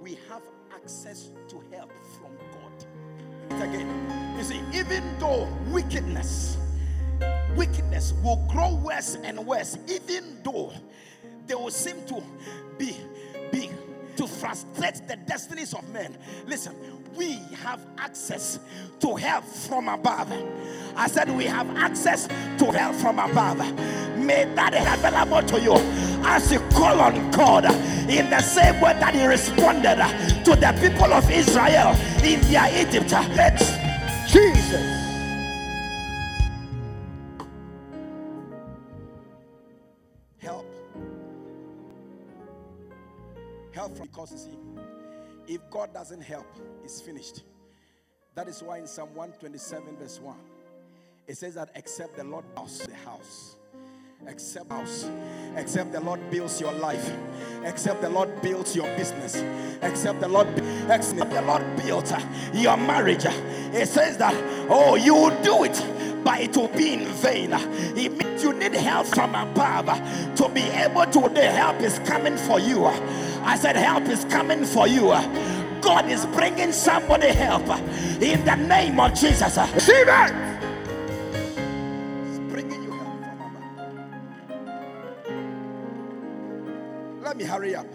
we 0.00 0.18
have 0.28 0.42
access 0.72 1.30
to 1.48 1.62
help 1.72 1.92
from 2.18 2.36
God. 2.52 3.62
Again, 3.62 4.34
you 4.38 4.44
see, 4.44 4.60
even 4.72 5.02
though 5.18 5.48
wickedness, 5.68 6.56
wickedness 7.56 8.14
will 8.22 8.46
grow 8.48 8.74
worse 8.76 9.16
and 9.22 9.44
worse, 9.46 9.76
even 9.88 10.42
though 10.42 10.72
they 11.46 11.54
will 11.54 11.70
seem 11.70 12.04
to 12.06 12.22
be 12.78 12.96
to 14.16 14.26
frustrate 14.26 15.06
the 15.06 15.16
destinies 15.26 15.74
of 15.74 15.88
men. 15.90 16.16
Listen, 16.46 16.74
we 17.16 17.34
have 17.62 17.80
access 17.98 18.58
to 19.00 19.16
help 19.16 19.44
from 19.44 19.88
above. 19.88 20.32
I 20.96 21.06
said 21.06 21.34
we 21.36 21.44
have 21.44 21.68
access 21.76 22.26
to 22.26 22.64
help 22.72 22.96
from 22.96 23.18
above. 23.18 23.58
May 24.18 24.44
that 24.54 24.72
be 24.72 24.78
available 24.78 25.42
to 25.48 25.60
you 25.60 25.74
as 26.26 26.50
you 26.52 26.60
call 26.70 27.00
on 27.00 27.30
God 27.30 27.66
in 28.08 28.30
the 28.30 28.40
same 28.40 28.80
way 28.80 28.94
that 28.94 29.14
He 29.14 29.26
responded 29.26 29.96
to 30.44 30.56
the 30.56 30.72
people 30.80 31.12
of 31.12 31.30
Israel 31.30 31.94
in 32.24 32.40
their 32.50 32.86
Egypt. 32.86 33.10
Let's 33.36 33.76
Jesus. 34.32 35.03
Help 43.74 43.96
from 43.96 44.06
because 44.06 44.30
you 44.30 44.38
see, 44.38 45.54
if 45.54 45.68
God 45.68 45.92
doesn't 45.92 46.20
help, 46.20 46.46
it's 46.84 47.00
finished. 47.00 47.42
That 48.36 48.46
is 48.46 48.62
why 48.62 48.78
in 48.78 48.86
Psalm 48.86 49.08
127, 49.14 49.96
verse 49.96 50.20
1, 50.20 50.36
it 51.26 51.36
says 51.36 51.54
that 51.54 51.70
except 51.74 52.16
the 52.16 52.22
Lord 52.22 52.44
builds 52.54 52.78
the 52.86 52.94
house, 52.94 53.56
except 54.28 54.70
house, 54.70 55.10
except 55.56 55.90
the 55.90 56.00
Lord 56.00 56.20
builds 56.30 56.60
your 56.60 56.72
life, 56.72 57.10
except 57.64 58.00
the 58.00 58.10
Lord 58.10 58.40
builds 58.42 58.76
your 58.76 58.86
business, 58.96 59.42
except 59.82 60.20
the 60.20 60.28
Lord, 60.28 60.46
except 60.88 61.32
the 61.32 61.42
Lord 61.42 61.64
builds 61.76 62.12
uh, 62.12 62.20
your 62.52 62.76
marriage. 62.76 63.26
Uh, 63.26 63.32
it 63.72 63.88
says 63.88 64.16
that 64.18 64.34
oh, 64.70 64.94
you 64.94 65.14
will 65.14 65.42
do 65.42 65.64
it, 65.64 66.22
but 66.22 66.40
it 66.40 66.56
will 66.56 66.68
be 66.68 66.92
in 66.92 67.06
vain. 67.06 67.50
It 67.52 68.16
means 68.16 68.42
you 68.44 68.52
need 68.52 68.74
help 68.74 69.08
from 69.08 69.34
above 69.34 69.88
uh, 69.88 70.36
to 70.36 70.48
be 70.48 70.62
able 70.62 71.06
to. 71.06 71.28
The 71.28 71.50
help 71.50 71.80
is 71.80 71.98
coming 72.00 72.36
for 72.36 72.60
you. 72.60 72.86
Uh, 72.86 73.23
I 73.44 73.56
said, 73.56 73.76
help 73.76 74.08
is 74.08 74.24
coming 74.24 74.64
for 74.64 74.88
you. 74.88 75.08
God 75.82 76.08
is 76.08 76.24
bringing 76.26 76.72
somebody 76.72 77.28
help 77.28 77.68
in 78.20 78.42
the 78.44 78.54
name 78.56 78.98
of 78.98 79.12
Jesus. 79.12 79.58
Receive 79.74 80.08
it. 80.08 80.34
He's 82.26 82.38
bringing 82.50 82.82
you 82.82 82.90
help. 82.90 83.20
Let 87.22 87.36
me 87.36 87.44
hurry 87.44 87.74
up. 87.74 87.86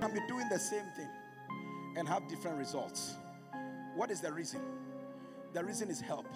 Can 0.00 0.12
be 0.12 0.20
doing 0.28 0.48
the 0.50 0.58
same 0.58 0.84
thing 0.94 1.08
and 1.96 2.06
have 2.06 2.28
different 2.28 2.58
results. 2.58 3.16
What 3.96 4.10
is 4.10 4.20
the 4.20 4.30
reason? 4.30 4.60
The 5.54 5.64
reason 5.64 5.88
is 5.90 6.02
help. 6.02 6.26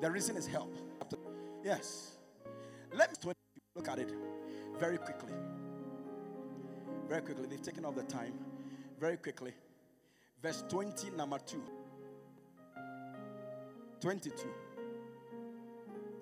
The 0.00 0.10
reason 0.10 0.36
is 0.36 0.48
help. 0.48 0.74
Yes. 1.64 2.16
Let 2.92 3.24
me 3.24 3.32
look 3.76 3.88
at 3.88 4.00
it 4.00 4.12
very 4.78 4.98
quickly. 4.98 5.32
Very 7.08 7.22
quickly. 7.22 7.46
They've 7.46 7.62
taken 7.62 7.84
off 7.84 7.94
the 7.94 8.02
time. 8.04 8.34
Very 9.00 9.16
quickly. 9.16 9.52
Verse 10.42 10.64
20, 10.68 11.10
number 11.10 11.38
2. 11.38 11.62
22. 14.00 14.48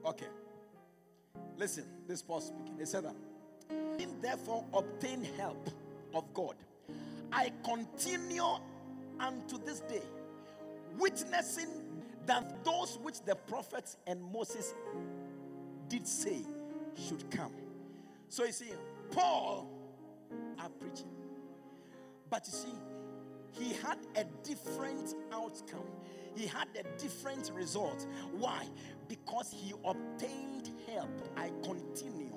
Okay. 0.07 0.27
Listen, 1.57 1.85
this 2.07 2.23
Paul 2.23 2.41
speaking. 2.41 2.77
He 2.79 2.87
said 2.87 3.05
that. 3.05 3.15
Therefore, 4.21 4.65
obtain 4.73 5.27
help 5.37 5.69
of 6.15 6.33
God. 6.33 6.55
I 7.33 7.53
continue 7.63 8.59
unto 9.21 9.59
this 9.65 9.81
day 9.81 10.03
witnessing 10.99 11.69
that 12.27 12.65
those 12.65 12.99
which 13.03 13.21
the 13.23 13.35
prophets 13.35 13.97
and 14.07 14.23
Moses 14.33 14.75
did 15.89 16.07
say 16.07 16.39
should 16.97 17.31
come. 17.31 17.53
So 18.29 18.45
you 18.45 18.53
see, 18.53 18.73
Paul 19.11 19.69
are 20.59 20.69
preaching. 20.69 21.11
But 22.31 22.47
you 22.47 22.53
see, 22.53 22.75
he 23.53 23.75
had 23.75 23.99
a 24.17 24.25
different 24.43 25.15
outcome. 25.33 25.87
He 26.35 26.47
had 26.47 26.69
a 26.79 26.83
different 26.99 27.53
result. 27.55 28.07
Why? 28.37 28.67
Because 29.09 29.55
he 29.57 29.73
obtained 29.85 30.71
help. 30.89 31.11
I 31.37 31.51
continue. 31.63 32.35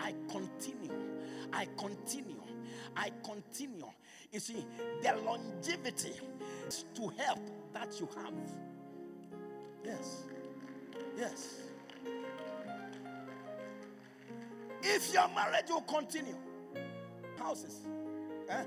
I 0.00 0.14
continue. 0.28 0.92
I 1.52 1.66
continue. 1.78 2.42
I 2.96 3.10
continue. 3.22 3.86
You 4.32 4.40
see, 4.40 4.66
the 5.02 5.16
longevity 5.24 6.14
to 6.94 7.08
help 7.18 7.40
that 7.72 8.00
you 8.00 8.08
have. 8.16 8.34
Yes. 9.84 10.24
Yes. 11.16 11.69
If 14.82 15.12
your 15.12 15.28
marriage 15.28 15.68
will 15.68 15.82
continue, 15.82 16.36
houses. 17.38 17.80
Eh? 18.48 18.64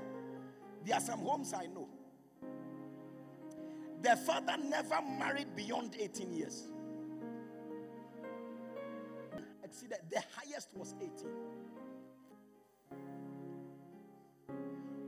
There 0.84 0.96
are 0.96 1.00
some 1.00 1.20
homes 1.20 1.52
I 1.52 1.66
know. 1.66 1.88
The 4.02 4.16
father 4.16 4.56
never 4.62 5.00
married 5.18 5.56
beyond 5.56 5.96
18 5.98 6.32
years. 6.32 6.64
Exceeded 9.62 9.98
the 10.10 10.22
highest 10.36 10.68
was 10.74 10.94
18. 11.00 11.10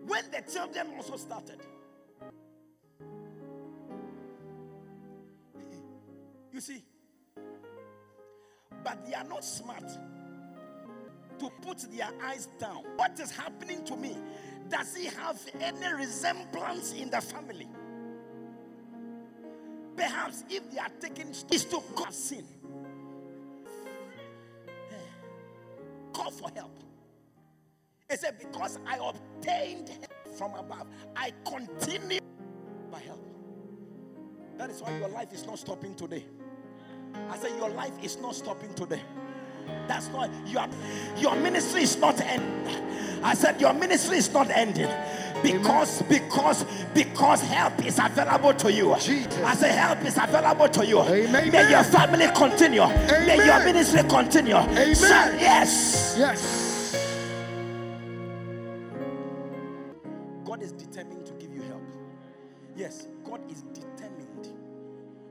When 0.07 0.25
the 0.31 0.51
children 0.51 0.95
also 0.97 1.17
started, 1.17 1.61
you 6.53 6.61
see, 6.61 6.83
but 8.83 9.05
they 9.05 9.15
are 9.15 9.25
not 9.25 9.45
smart 9.45 9.85
to 11.39 11.51
put 11.63 11.79
their 11.93 12.11
eyes 12.23 12.49
down. 12.59 12.83
What 12.97 13.19
is 13.21 13.31
happening 13.31 13.85
to 13.85 13.97
me? 13.97 14.17
Does 14.69 14.97
he 14.97 15.07
have 15.07 15.41
any 15.61 15.93
resemblance 15.95 16.93
in 16.93 17.11
the 17.11 17.21
family? 17.21 17.69
Perhaps 19.97 20.45
if 20.51 20.71
they 20.71 20.79
are 20.79 20.91
taking 21.01 21.31
is 21.31 21.65
to 21.65 21.81
cause 21.95 22.17
sin, 22.17 22.45
eh. 24.91 24.95
call 26.13 26.31
for 26.31 26.51
help. 26.55 26.79
He 28.11 28.17
said, 28.17 28.39
Because 28.39 28.79
I 28.87 28.99
obtained 28.99 29.89
help 29.89 30.37
from 30.37 30.55
above, 30.55 30.87
I 31.17 31.33
continue 31.47 32.21
by 32.91 33.01
help. 33.01 33.25
That 34.59 34.71
is 34.71 34.81
why 34.83 34.99
your 34.99 35.09
life 35.09 35.33
is 35.33 35.47
not 35.47 35.59
stopping 35.59 35.95
today. 35.95 36.25
I 37.31 37.39
said, 37.39 37.57
Your 37.59 37.71
life 37.71 37.95
is 38.03 38.19
not 38.19 38.35
stopping 38.35 38.75
today. 38.75 39.03
That's 39.87 40.09
not 40.09 40.31
your 40.47 40.67
your 41.17 41.37
ministry 41.37 41.83
is 41.83 41.97
not 41.97 42.21
ending. 42.21 43.23
I 43.23 43.35
said 43.35 43.61
your 43.61 43.73
ministry 43.73 44.19
is 44.19 44.33
not 44.33 44.51
ending 44.51 44.91
because 45.43 46.03
Amen. 46.03 46.23
because 46.23 46.65
because 46.95 47.43
help 47.43 47.85
is 47.85 47.99
available 47.99 48.55
to 48.55 48.73
you. 48.73 48.95
Jesus. 48.99 49.39
I 49.39 49.55
say 49.55 49.73
help 49.73 50.05
is 50.05 50.17
available 50.17 50.69
to 50.69 50.87
you. 50.87 51.01
Amen. 51.01 51.51
May 51.51 51.71
your 51.71 51.85
family 51.85 52.27
continue. 52.35 52.83
Amen. 52.83 53.27
May 53.27 53.47
your 53.47 53.65
ministry 53.65 54.03
continue. 54.09 54.57
Amen. 54.57 54.95
yes. 54.95 56.17
Yes. 56.19 56.67
God 60.45 60.63
is 60.63 60.73
determined 60.73 61.27
to 61.27 61.33
give 61.35 61.53
you 61.53 61.63
help. 61.63 61.83
Yes, 62.77 63.09
God 63.25 63.41
is 63.51 63.63
determined 63.75 64.53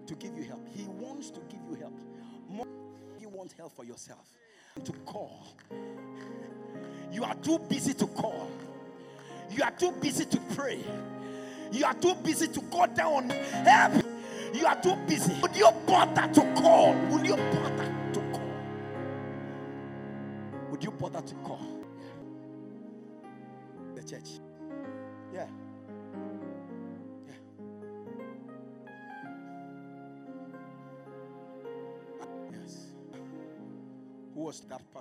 to 0.07 0.15
give 0.15 0.35
you 0.35 0.43
help. 0.43 0.67
He 0.73 0.83
wants 0.85 1.29
to 1.31 1.39
give 1.49 1.59
you 1.69 1.75
help. 1.75 1.93
Want 3.45 3.57
help 3.59 3.75
for 3.75 3.85
yourself. 3.85 4.25
To 4.83 4.91
call. 5.05 5.45
You 7.11 7.23
are 7.23 7.35
too 7.35 7.59
busy 7.59 7.93
to 7.93 8.07
call. 8.07 8.49
You 9.51 9.63
are 9.63 9.69
too 9.69 9.91
busy 10.01 10.25
to 10.25 10.39
pray. 10.55 10.79
You 11.71 11.85
are 11.85 11.93
too 11.93 12.15
busy 12.23 12.47
to 12.47 12.59
go 12.71 12.87
down 12.87 13.29
help. 13.29 14.03
You 14.51 14.65
are 14.65 14.81
too 14.81 14.95
busy. 15.07 15.31
Would 15.43 15.55
you 15.55 15.69
bother 15.85 16.33
to 16.33 16.53
call? 16.59 16.95
Would 17.11 17.27
you 17.27 17.35
bother 17.35 17.93
to 18.13 18.19
call? 18.31 18.51
Would 20.71 20.83
you 20.83 20.89
bother 20.89 21.21
to 21.21 21.35
call? 21.35 21.83
The 23.93 24.03
church. 24.03 24.39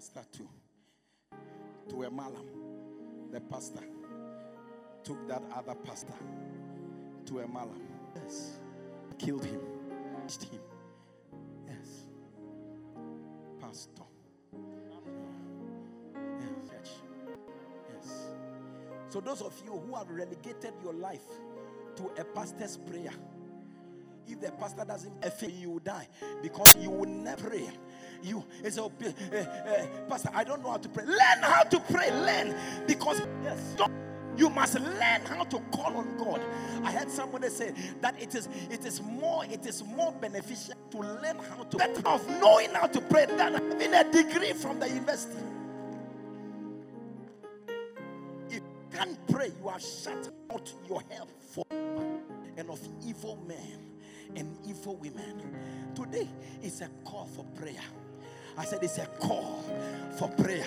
Pastor 0.05 0.29
to? 0.33 0.49
To 1.89 2.03
a 2.03 2.11
malam. 2.11 2.47
The 3.33 3.41
pastor 3.41 3.85
took 5.03 5.27
that 5.29 5.43
other 5.55 5.75
pastor 5.75 6.13
to 7.27 7.39
a 7.41 7.49
malam. 7.49 7.81
Yes. 8.17 8.59
Killed 9.19 9.45
him. 9.45 9.61
Killed 10.29 10.43
him. 10.45 10.61
Yes. 11.67 12.07
Pastor. 13.61 14.03
Yes. 16.71 16.91
Yes. 17.95 18.29
So 19.09 19.21
those 19.21 19.41
of 19.41 19.55
you 19.65 19.73
who 19.73 19.95
have 19.95 20.11
relegated 20.11 20.75
your 20.83 20.95
life 20.95 21.25
to 21.97 22.11
a 22.21 22.25
pastor's 22.25 22.77
prayer, 22.77 23.13
if 24.27 24.41
the 24.41 24.53
pastor 24.53 24.85
doesn't 24.85 25.21
pray, 25.39 25.51
you 25.51 25.71
will 25.71 25.79
die 25.79 26.09
because 26.43 26.77
you 26.77 26.91
will 26.91 27.09
never 27.09 27.49
pray. 27.49 27.71
You, 28.25 28.43
it's 28.63 28.79
a 28.79 28.85
uh, 28.85 28.89
uh, 28.89 29.87
pastor. 30.09 30.31
I 30.33 30.45
don't 30.45 30.63
know 30.63 30.71
how 30.71 30.79
to 30.79 30.89
pray. 30.89 31.05
Learn 31.05 31.43
how 31.43 31.63
to 31.63 31.79
pray. 31.79 32.11
Learn 32.11 32.57
because 32.87 33.21
yes. 33.43 33.77
You 34.37 34.51
must 34.51 34.81
learn 34.81 35.21
how 35.27 35.45
to 35.45 35.61
call 35.73 35.97
on 35.97 36.17
God. 36.17 36.41
I 36.83 36.91
heard 36.91 37.11
somebody 37.11 37.49
say 37.51 37.73
that 38.01 38.21
it 38.21 38.35
is 38.35 38.49
it 38.69 38.85
is 38.85 39.01
more 39.01 39.45
it 39.45 39.65
is 39.65 39.85
more 39.85 40.13
beneficial 40.13 40.75
to 40.91 40.99
learn 40.99 41.39
how 41.39 41.63
to 41.63 41.77
better 41.77 42.09
of 42.09 42.29
knowing 42.41 42.71
how 42.71 42.87
to 42.89 43.01
pray 43.01 43.27
than 43.27 43.55
having 43.55 43.95
a 43.95 44.11
degree 44.11 44.53
from 44.53 44.81
the 44.81 44.89
university. 44.89 45.39
If 48.49 48.55
you 48.55 48.61
can't 48.93 49.27
pray, 49.29 49.53
you 49.63 49.69
have 49.69 49.81
shut 49.81 50.31
out 50.53 50.73
your 50.89 51.03
help 51.11 51.31
for 51.41 51.65
and 52.57 52.71
of 52.71 52.81
evil 53.07 53.39
men 53.47 53.79
and 54.37 54.57
evil 54.67 54.97
women. 54.97 55.43
Today 55.95 56.29
is 56.63 56.81
a 56.81 56.89
call 57.05 57.27
for 57.27 57.45
prayer. 57.57 57.83
I 58.57 58.65
said 58.65 58.83
it's 58.85 58.99
a 58.99 59.07
call 59.19 59.65
for 60.17 60.29
prayer. 60.29 60.65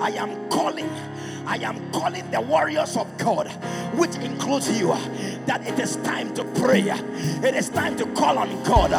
I 0.00 0.10
am 0.12 0.48
calling, 0.48 0.88
I 1.46 1.56
am 1.56 1.92
calling 1.92 2.30
the 2.30 2.40
warriors 2.40 2.96
of 2.96 3.06
God, 3.18 3.48
which 3.94 4.14
includes 4.16 4.80
you, 4.80 4.88
that 5.46 5.66
it 5.66 5.78
is 5.78 5.96
time 5.96 6.32
to 6.34 6.44
pray. 6.44 6.82
It 6.82 7.54
is 7.54 7.68
time 7.68 7.96
to 7.96 8.06
call 8.14 8.38
on 8.38 8.62
God 8.62 8.90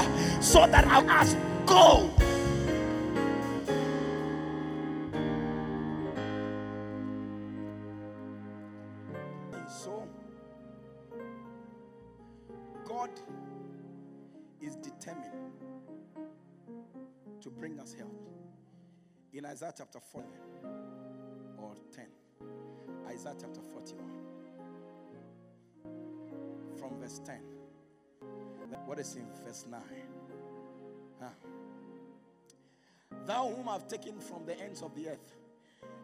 so 0.43 0.67
that 0.67 0.85
I 0.85 1.03
ask, 1.05 1.35
go. 1.65 2.11
Isaiah 19.49 19.73
chapter 19.75 19.99
4 19.99 20.23
or 21.57 21.73
10, 21.95 22.05
Isaiah 23.07 23.33
chapter 23.41 23.61
41, 23.73 24.05
from 26.77 26.99
verse 26.99 27.19
10. 27.25 27.39
What 28.85 28.99
is 28.99 29.15
in 29.15 29.25
verse 29.43 29.65
9? 29.67 29.81
Huh? 31.19 31.29
Thou 33.25 33.49
whom 33.49 33.69
I've 33.69 33.87
taken 33.87 34.19
from 34.19 34.45
the 34.45 34.59
ends 34.59 34.83
of 34.83 34.93
the 34.93 35.09
earth 35.09 35.35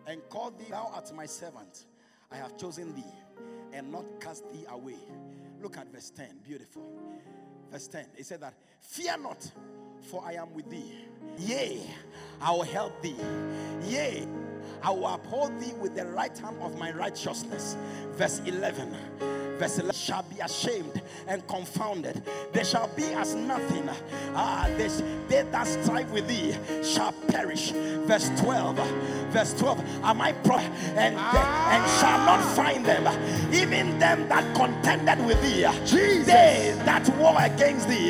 and 0.08 0.27
called 0.29 0.58
thee, 0.58 0.65
thou 0.71 0.89
art 0.91 1.13
my 1.13 1.27
servant. 1.27 1.86
I 2.31 2.38
have 2.38 2.58
chosen 2.58 2.95
thee 2.95 3.13
and 3.73 3.91
not 3.91 4.05
cast 4.19 4.49
thee 4.51 4.65
away. 4.69 4.97
Look 5.62 5.77
at 5.77 5.91
verse 5.93 6.10
10. 6.10 6.39
Beautiful. 6.43 6.81
Verse 7.71 7.88
10. 7.89 8.08
He 8.17 8.23
said 8.23 8.41
that, 8.41 8.55
Fear 8.81 9.17
not, 9.19 9.51
for 10.01 10.23
I 10.25 10.34
am 10.34 10.53
with 10.53 10.69
thee. 10.69 10.93
Yea, 11.38 11.81
I 12.41 12.51
will 12.51 12.63
help 12.63 13.01
thee. 13.01 13.15
Yea, 13.86 14.27
I 14.84 14.91
will 14.91 15.08
uphold 15.08 15.60
thee 15.60 15.73
with 15.80 15.95
the 15.95 16.06
right 16.06 16.38
hand 16.38 16.58
of 16.62 16.78
my 16.78 16.91
righteousness. 16.91 17.75
Verse 18.12 18.41
11. 18.45 18.95
Verse 19.58 19.80
11 19.80 19.93
shall 19.93 20.23
be 20.23 20.39
ashamed 20.41 21.01
and 21.28 21.45
confounded. 21.47 22.21
They 22.51 22.63
shall 22.63 22.88
be 22.89 23.06
as 23.13 23.36
nothing. 23.36 23.89
Ah, 24.34 24.67
they, 24.78 24.88
they 25.30 25.43
that 25.49 25.65
strive 25.65 26.12
with 26.12 26.28
thee 26.28 26.56
shall 26.84 27.13
perish. 27.28 27.71
Verse 27.71 28.30
12. 28.38 28.78
Verse 29.30 29.54
12. 29.54 30.04
Am 30.04 30.21
I 30.21 30.34
pro 30.34 30.58
and, 30.58 31.15
and 31.15 31.91
shall 31.99 32.19
not 32.25 32.43
find 32.56 32.86
them, 32.86 33.08
even 33.54 33.97
them 33.97 34.28
that 34.30 34.56
contended 34.56 35.25
with 35.25 35.41
thee. 35.41 35.65
Jesus. 35.86 36.25
They 36.25 36.73
that 36.86 37.08
war 37.17 37.36
against 37.39 37.88
thee 37.88 38.10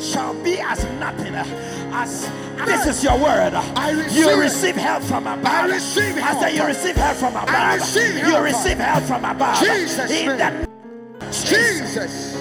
shall 0.00 0.34
be 0.42 0.58
as 0.60 0.84
nothing. 0.98 1.34
As 1.34 2.28
this 2.64 2.86
is 2.86 3.04
your 3.04 3.18
word. 3.18 3.54
I 3.54 3.90
receive 3.90 4.18
you 4.18 4.30
it. 4.30 4.38
receive 4.38 4.76
help 4.76 5.02
from 5.02 5.26
above. 5.26 5.44
I 5.44 5.66
receive 5.66 6.16
I 6.18 6.40
say 6.40 6.56
you 6.56 6.64
receive 6.64 6.96
help 6.96 7.16
from 7.16 7.36
above. 7.36 7.48
I 7.48 7.74
receive 7.74 8.16
you 8.16 8.38
receive 8.38 8.78
help 8.78 9.04
from 9.04 9.24
above. 9.24 9.58
Jesus' 9.60 10.10
In 10.10 10.26
name. 10.26 10.38
the 10.38 10.66
Jesus. 11.30 12.36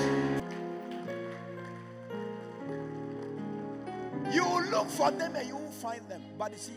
You 4.32 4.70
look 4.72 4.90
for 4.90 5.12
them 5.12 5.36
and 5.36 5.48
you 5.48 5.56
will 5.58 5.72
find 5.72 6.08
them. 6.10 6.22
But 6.38 6.52
you 6.52 6.58
see, 6.58 6.74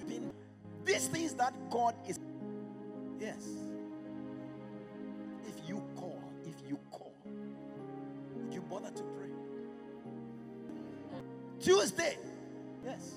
these 0.85 1.07
things 1.09 1.35
that 1.35 1.53
God 1.71 1.95
is. 2.09 2.19
Yes. 3.21 3.47
If 5.47 5.69
you 5.69 5.83
call, 5.97 6.23
if 6.47 6.69
you 6.69 6.79
call, 6.91 7.13
would 7.25 8.55
you 8.55 8.63
bother 8.63 8.91
to 8.91 9.03
pray? 9.03 9.29
Tuesday. 11.61 12.17
Yes. 12.85 13.13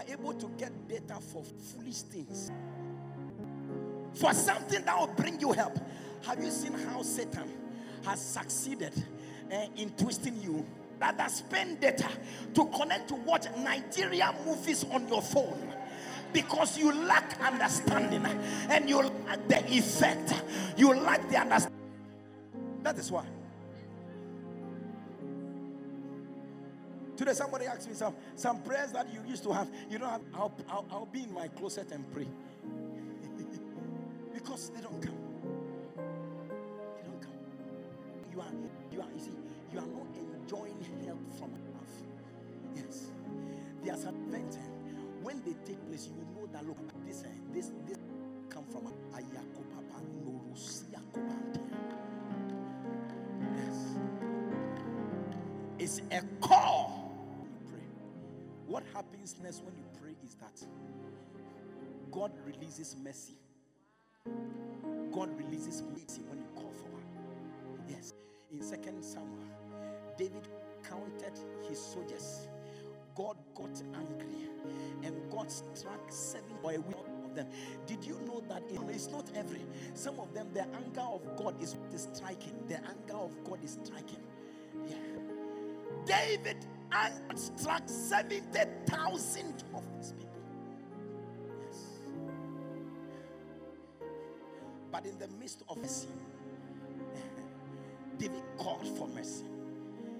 Are 0.00 0.12
able 0.12 0.32
to 0.34 0.48
get 0.58 0.72
data 0.88 1.18
for 1.20 1.42
foolish 1.42 2.02
things. 2.02 2.50
For 4.14 4.32
something 4.32 4.84
that 4.84 4.98
will 4.98 5.14
bring 5.14 5.40
you 5.40 5.52
help. 5.52 5.78
Have 6.26 6.42
you 6.42 6.50
seen 6.50 6.72
how 6.72 7.02
Satan 7.02 7.48
has 8.04 8.20
succeeded 8.20 8.92
eh, 9.50 9.66
in 9.76 9.90
twisting 9.90 10.40
you? 10.42 10.66
Rather 11.00 11.28
spend 11.28 11.80
data 11.80 12.08
to 12.54 12.64
connect 12.66 13.08
to 13.08 13.14
watch 13.14 13.46
Nigeria 13.58 14.34
movies 14.44 14.84
on 14.90 15.08
your 15.08 15.22
phone 15.22 15.72
because 16.32 16.76
you 16.78 16.92
lack 16.92 17.40
understanding 17.40 18.24
and 18.68 18.88
you 18.88 18.98
lack 19.00 19.48
the 19.48 19.64
effect. 19.72 20.34
You 20.76 20.94
lack 20.94 21.26
the 21.30 21.38
understanding. 21.40 21.80
That 22.82 22.98
is 22.98 23.10
why. 23.10 23.24
Today, 27.20 27.34
somebody 27.34 27.66
asked 27.66 27.86
me 27.86 27.92
some, 27.92 28.14
some 28.34 28.62
prayers 28.62 28.92
that 28.92 29.12
you 29.12 29.20
used 29.28 29.42
to 29.42 29.52
have. 29.52 29.68
You 29.90 29.98
don't 29.98 30.08
have. 30.08 30.22
I'll, 30.32 30.54
I'll, 30.70 30.86
I'll 30.90 31.04
be 31.04 31.24
in 31.24 31.34
my 31.34 31.48
closet 31.48 31.92
and 31.92 32.10
pray 32.14 32.24
because 34.32 34.70
they 34.70 34.80
don't 34.80 35.02
come. 35.02 35.18
They 36.96 37.02
don't 37.04 37.20
come. 37.20 37.34
You 38.32 38.40
are, 38.40 38.46
you 38.90 39.02
are, 39.02 39.08
you 39.14 39.20
see, 39.20 39.32
you 39.70 39.78
are 39.80 39.86
not 39.86 40.06
enjoying 40.16 40.82
help 41.04 41.20
from 41.38 41.50
above. 41.50 41.92
Yes, 42.74 43.08
there 43.84 43.92
are 43.92 43.98
some 43.98 44.16
events 44.26 44.56
when 45.22 45.42
they 45.44 45.52
take 45.66 45.86
place, 45.88 46.06
you 46.08 46.14
will 46.14 46.40
know 46.40 46.46
that 46.54 46.66
look, 46.66 46.78
this, 47.06 47.22
eh, 47.24 47.26
this, 47.52 47.70
this 47.86 47.98
come 48.48 48.64
from 48.64 48.94
Ayakobaba 49.12 50.00
Norusia 50.24 51.02
Kobantia. 51.12 51.60
Yes, 53.58 53.98
it's 55.78 56.00
a 56.10 56.22
call. 56.40 57.09
What 58.70 58.84
happens 58.94 59.34
next 59.42 59.64
when 59.64 59.74
you 59.76 59.82
pray 60.00 60.14
is 60.24 60.36
that 60.36 60.64
God 62.12 62.30
releases 62.46 62.94
mercy. 63.04 63.34
God 65.10 65.36
releases 65.36 65.82
mercy 65.82 66.22
when 66.28 66.38
you 66.38 66.46
call 66.54 66.70
for 66.70 66.84
her. 66.86 67.82
Yes. 67.88 68.12
In 68.52 68.62
Second 68.62 69.04
Samuel, 69.04 69.42
David 70.16 70.46
counted 70.88 71.36
his 71.68 71.80
soldiers. 71.80 72.46
God 73.16 73.36
got 73.56 73.82
angry 73.92 74.48
and 75.02 75.16
God 75.32 75.50
struck 75.50 76.00
seven 76.08 76.54
by 76.62 76.74
a 76.74 76.78
of 76.78 77.34
them. 77.34 77.48
Did 77.86 78.04
you 78.04 78.20
know 78.20 78.40
that 78.48 78.62
it- 78.70 78.80
it's 78.94 79.08
not 79.08 79.28
every? 79.34 79.66
Some 79.94 80.20
of 80.20 80.32
them, 80.32 80.48
the 80.52 80.62
anger 80.62 81.00
of 81.00 81.36
God 81.36 81.60
is, 81.60 81.74
is 81.92 82.06
striking. 82.12 82.54
The 82.68 82.76
anger 82.76 83.16
of 83.16 83.32
God 83.42 83.64
is 83.64 83.78
striking. 83.82 84.22
Yeah. 84.86 84.96
David 86.06 86.64
and 86.92 87.38
struck 87.38 87.82
70,000 87.86 89.64
of 89.74 89.82
his 89.98 90.12
people. 90.12 90.30
Yes. 91.66 91.78
But 94.90 95.06
in 95.06 95.18
the 95.18 95.28
midst 95.28 95.62
of 95.68 95.78
mercy, 95.78 96.08
David 98.18 98.42
called 98.58 98.86
for 98.98 99.08
mercy. 99.08 99.44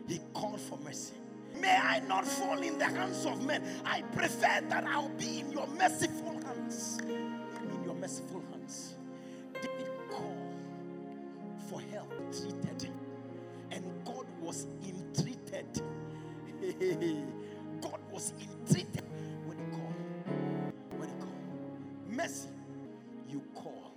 He 0.09 0.21
called 0.35 0.61
for 0.61 0.79
mercy. 0.79 1.15
May 1.61 1.77
I 1.77 2.01
not 2.01 2.27
fall 2.27 2.59
in 2.61 2.79
the 2.79 2.85
hands 2.87 3.25
of 3.27 3.45
men. 3.45 3.63
I 3.85 4.03
prefer 4.03 4.61
that 4.69 4.85
I'll 4.87 5.09
be 5.11 5.41
in 5.41 5.53
your 5.53 5.67
merciful 5.69 6.41
hands. 6.45 6.99
In 7.01 7.85
your 7.85 7.95
merciful 7.95 8.43
hands. 8.51 8.95
David 9.55 9.91
called 10.11 10.55
for 11.69 11.81
help, 11.93 12.11
treated, 12.33 12.91
and 13.71 13.85
God 14.05 14.27
was 14.41 14.67
entreated. 14.85 14.90
God 17.83 18.01
was 18.11 18.33
entreated 18.41 19.05
when 19.45 19.59
he 19.59 19.65
called. 19.71 19.95
When 20.99 21.09
he 21.09 21.15
called. 21.17 22.09
Mercy, 22.09 22.49
you 23.29 23.43
call 23.55 23.93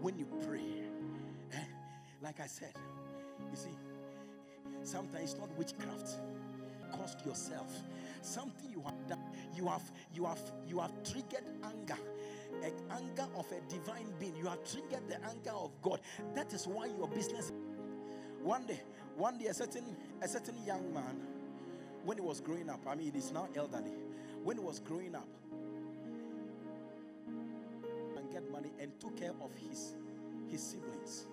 when 0.00 0.18
you 0.18 0.26
pray. 0.46 0.84
Eh? 1.52 1.56
Like 2.22 2.40
I 2.40 2.46
said, 2.46 2.72
you 3.50 3.56
see, 3.56 3.76
sometimes 4.82 5.32
it's 5.32 5.38
not 5.38 5.50
witchcraft. 5.58 6.20
Cost 6.90 7.26
yourself 7.26 7.70
something 8.24 8.70
you 8.70 8.82
have 8.82 9.06
done. 9.06 9.20
You 9.54 9.66
have 9.68 9.82
you 10.14 10.24
have 10.24 10.40
you 10.66 10.80
have 10.80 10.92
triggered 11.04 11.44
anger, 11.62 12.00
an 12.62 12.72
anger 12.90 13.28
of 13.36 13.46
a 13.52 13.60
divine 13.70 14.12
being. 14.18 14.36
You 14.36 14.46
have 14.46 14.64
triggered 14.64 15.08
the 15.08 15.22
anger 15.24 15.50
of 15.50 15.70
God. 15.82 16.00
That 16.34 16.52
is 16.52 16.66
why 16.66 16.86
your 16.86 17.08
business. 17.08 17.52
One 18.42 18.66
day, 18.66 18.80
one 19.16 19.38
day, 19.38 19.46
a 19.46 19.54
certain 19.54 19.96
a 20.22 20.28
certain 20.28 20.56
young 20.64 20.92
man, 20.92 21.20
when 22.04 22.18
he 22.18 22.22
was 22.22 22.40
growing 22.40 22.68
up, 22.68 22.80
I 22.86 22.94
mean, 22.94 23.12
he's 23.14 23.32
now 23.32 23.48
elderly. 23.56 23.92
When 24.42 24.58
he 24.58 24.62
was 24.62 24.78
growing 24.80 25.14
up, 25.14 25.28
and 28.16 28.30
get 28.30 28.50
money 28.50 28.70
and 28.80 28.92
took 29.00 29.16
care 29.16 29.32
of 29.40 29.50
his 29.56 29.94
his 30.50 30.62
siblings. 30.62 31.26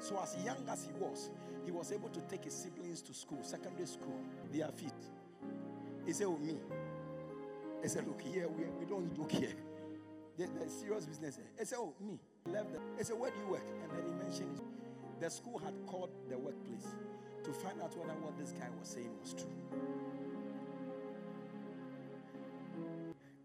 So 0.00 0.20
as 0.22 0.36
young 0.44 0.58
as 0.70 0.84
he 0.84 0.92
was, 0.98 1.30
he 1.64 1.70
was 1.70 1.92
able 1.92 2.08
to 2.10 2.20
take 2.22 2.44
his 2.44 2.54
siblings 2.54 3.02
to 3.02 3.14
school, 3.14 3.38
secondary 3.42 3.86
school, 3.86 4.18
their 4.52 4.68
feet. 4.68 4.92
He 6.06 6.12
said, 6.12 6.26
Oh, 6.26 6.38
me. 6.38 6.56
He 7.82 7.88
said, 7.88 8.06
Look, 8.06 8.22
here 8.22 8.48
we, 8.48 8.64
we 8.78 8.86
don't 8.86 9.14
joke 9.14 9.32
here. 9.32 9.54
There's 10.36 10.72
serious 10.72 11.04
business. 11.04 11.38
He 11.58 11.64
said, 11.64 11.78
Oh, 11.80 11.94
me. 12.00 12.18
Left. 12.46 12.68
He 12.96 13.04
said, 13.04 13.18
Where 13.18 13.30
do 13.30 13.36
you 13.38 13.52
work? 13.52 13.64
And 13.82 13.90
then 13.92 14.06
he 14.06 14.12
mentioned 14.24 14.58
it. 14.58 15.20
The 15.20 15.30
school 15.30 15.58
had 15.58 15.74
called 15.86 16.10
the 16.28 16.38
workplace 16.38 16.86
to 17.48 17.54
find 17.54 17.80
out 17.80 17.96
whether 17.96 18.12
what 18.20 18.36
this 18.36 18.52
guy 18.52 18.68
was 18.78 18.88
saying 18.88 19.10
was 19.22 19.32
true. 19.32 19.48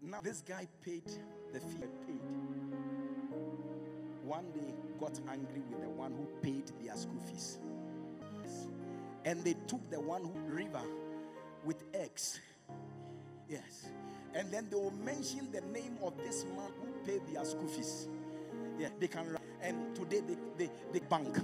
Now 0.02 0.20
this 0.20 0.42
guy 0.46 0.68
paid 0.84 1.04
the 1.54 1.60
fee 1.60 1.86
paid. 2.06 2.20
One 4.26 4.44
day 4.52 4.74
got 5.00 5.18
angry 5.30 5.62
with 5.70 5.80
the 5.80 5.88
one 5.88 6.12
who 6.12 6.26
paid 6.42 6.70
their 6.82 6.94
school 6.96 7.20
fees. 7.20 7.58
And 9.24 9.42
they 9.42 9.54
took 9.66 9.88
the 9.90 10.00
one 10.00 10.22
who 10.22 10.38
river 10.54 10.82
with 11.64 11.82
eggs. 11.94 12.40
Yes. 13.48 13.86
And 14.34 14.52
then 14.52 14.66
they 14.68 14.76
will 14.76 14.92
mention 15.02 15.50
the 15.50 15.62
name 15.62 15.96
of 16.02 16.12
this 16.18 16.44
man 16.54 16.70
who 16.78 17.10
paid 17.10 17.22
their 17.32 17.44
school 17.46 17.68
fees. 17.68 18.06
Yeah, 18.78 18.88
they 19.00 19.08
can. 19.08 19.38
And 19.62 19.96
today 19.96 20.20
they, 20.20 20.36
they, 20.58 20.70
they 20.92 20.98
bank. 20.98 21.38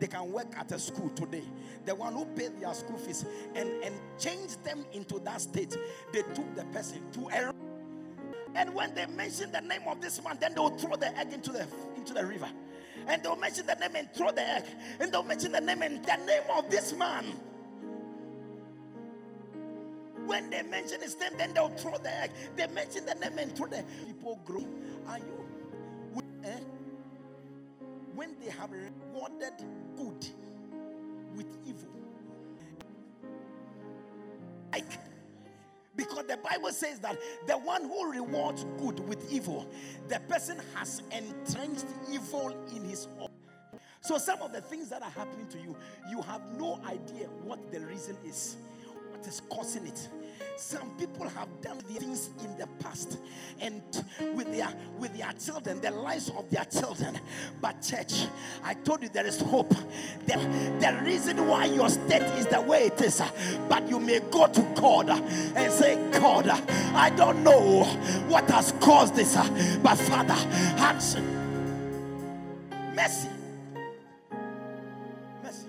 They 0.00 0.06
can 0.06 0.32
work 0.32 0.48
at 0.56 0.72
a 0.72 0.78
school 0.78 1.10
today. 1.10 1.44
The 1.84 1.94
one 1.94 2.14
who 2.14 2.24
paid 2.24 2.58
their 2.58 2.72
school 2.74 2.96
fees 2.96 3.26
and, 3.54 3.68
and 3.84 3.94
changed 4.18 4.64
them 4.64 4.84
into 4.92 5.20
that 5.20 5.42
state. 5.42 5.76
They 6.12 6.22
took 6.22 6.56
the 6.56 6.64
person 6.72 7.02
to 7.12 7.28
a 7.28 7.52
and 8.54 8.74
when 8.74 8.94
they 8.94 9.06
mention 9.06 9.52
the 9.52 9.60
name 9.60 9.82
of 9.86 10.00
this 10.00 10.22
man, 10.24 10.36
then 10.40 10.54
they'll 10.54 10.76
throw 10.76 10.96
the 10.96 11.16
egg 11.16 11.32
into 11.32 11.52
the 11.52 11.66
into 11.96 12.12
the 12.12 12.26
river. 12.26 12.48
And 13.06 13.22
they'll 13.22 13.36
mention 13.36 13.66
the 13.66 13.74
name 13.74 13.94
and 13.94 14.12
throw 14.12 14.32
the 14.32 14.46
egg. 14.46 14.64
And 14.98 15.12
they'll 15.12 15.22
mention 15.22 15.52
the 15.52 15.60
name 15.60 15.82
and 15.82 16.04
the 16.04 16.16
name 16.16 16.42
of 16.56 16.68
this 16.70 16.92
man. 16.94 17.24
When 20.26 20.50
they 20.50 20.62
mention 20.62 21.00
his 21.00 21.18
name, 21.18 21.32
then 21.38 21.54
they'll 21.54 21.70
throw 21.70 21.96
the 21.98 22.14
egg. 22.22 22.30
They 22.56 22.66
mention 22.68 23.06
the 23.06 23.14
name 23.14 23.38
and 23.38 23.54
throw 23.56 23.68
the 23.68 23.84
people 24.06 24.40
grow. 24.44 24.66
Are 25.06 25.18
you 25.18 25.39
have 28.60 28.70
rewarded 28.70 29.54
good 29.96 30.26
with 31.34 31.46
evil? 31.66 31.88
Like 34.72 34.84
because 35.96 36.26
the 36.26 36.38
Bible 36.38 36.72
says 36.72 36.98
that 37.00 37.18
the 37.46 37.58
one 37.58 37.82
who 37.82 38.10
rewards 38.10 38.64
good 38.78 39.00
with 39.00 39.30
evil, 39.30 39.68
the 40.08 40.20
person 40.20 40.58
has 40.74 41.02
entrenched 41.10 41.86
evil 42.10 42.56
in 42.74 42.84
his 42.84 43.08
own. 43.18 43.28
So, 44.00 44.16
some 44.16 44.40
of 44.40 44.52
the 44.52 44.62
things 44.62 44.88
that 44.88 45.02
are 45.02 45.10
happening 45.10 45.46
to 45.48 45.58
you, 45.58 45.76
you 46.08 46.22
have 46.22 46.40
no 46.58 46.80
idea 46.86 47.26
what 47.44 47.70
the 47.70 47.80
reason 47.80 48.16
is, 48.24 48.56
what 49.20 49.28
is 49.28 49.42
causing 49.50 49.86
it. 49.86 50.08
Some 50.56 50.90
people 50.98 51.28
have 51.28 51.48
done 51.62 51.78
things 51.78 52.30
in 52.42 52.56
the 52.58 52.66
past 52.82 53.18
and 53.60 53.82
with 54.34 54.50
their 54.52 54.68
with 54.98 55.16
their 55.16 55.32
children, 55.32 55.80
the 55.80 55.90
lives 55.90 56.30
of 56.36 56.48
their 56.50 56.64
children. 56.64 57.18
But 57.60 57.82
church, 57.82 58.26
I 58.62 58.74
told 58.74 59.02
you 59.02 59.08
there 59.08 59.26
is 59.26 59.40
hope. 59.40 59.74
The, 60.26 60.36
the 60.80 61.00
reason 61.04 61.46
why 61.46 61.66
your 61.66 61.88
state 61.88 62.22
is 62.38 62.46
the 62.46 62.60
way 62.60 62.86
it 62.86 63.00
is, 63.00 63.22
but 63.68 63.88
you 63.88 63.98
may 64.00 64.20
go 64.30 64.46
to 64.46 64.62
God 64.74 65.08
and 65.10 65.72
say, 65.72 65.96
God, 66.12 66.48
I 66.48 67.10
don't 67.10 67.42
know 67.42 67.84
what 68.28 68.48
has 68.50 68.72
caused 68.80 69.16
this, 69.16 69.34
but 69.82 69.96
Father, 69.96 70.36
action. 70.78 71.24
Mercy. 72.94 73.28
Mercy. 75.42 75.68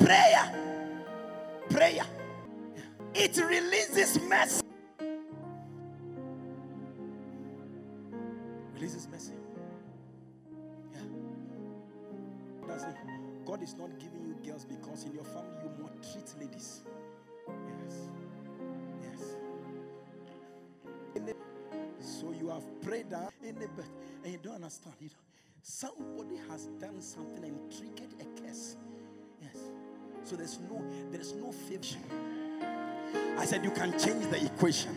Prayer. 0.00 0.63
Prayer. 1.84 2.06
It 3.14 3.36
releases 3.36 4.18
mercy. 4.22 4.62
Releases 8.72 9.06
mercy. 9.06 9.34
Yeah. 10.94 11.00
Doesn't 12.66 12.96
God 13.44 13.62
is 13.62 13.74
not 13.76 13.90
giving 13.98 14.24
you 14.24 14.34
girls 14.50 14.64
because 14.64 15.04
in 15.04 15.12
your 15.12 15.24
family 15.24 15.58
you 15.62 15.70
maltreat 15.78 16.34
ladies. 16.40 16.84
Yes. 17.46 18.08
Yes. 19.02 19.34
So 22.00 22.32
you 22.32 22.48
have 22.48 22.64
prayed 22.80 23.10
down 23.10 23.28
in 23.42 23.56
the 23.56 23.68
bed 23.68 23.90
and 24.22 24.32
you 24.32 24.38
don't 24.42 24.54
understand. 24.54 24.94
You 25.00 25.10
somebody 25.60 26.36
has 26.48 26.64
done 26.80 27.02
something 27.02 27.44
and 27.44 27.58
triggered 27.70 28.14
a 28.22 28.40
curse. 28.40 28.78
So 30.24 30.36
there's 30.36 30.58
no 30.70 30.82
there 31.10 31.20
is 31.20 31.34
no 31.34 31.52
favor. 31.52 31.98
I 33.36 33.44
said, 33.44 33.62
You 33.62 33.70
can 33.70 33.98
change 33.98 34.26
the 34.30 34.42
equation. 34.42 34.96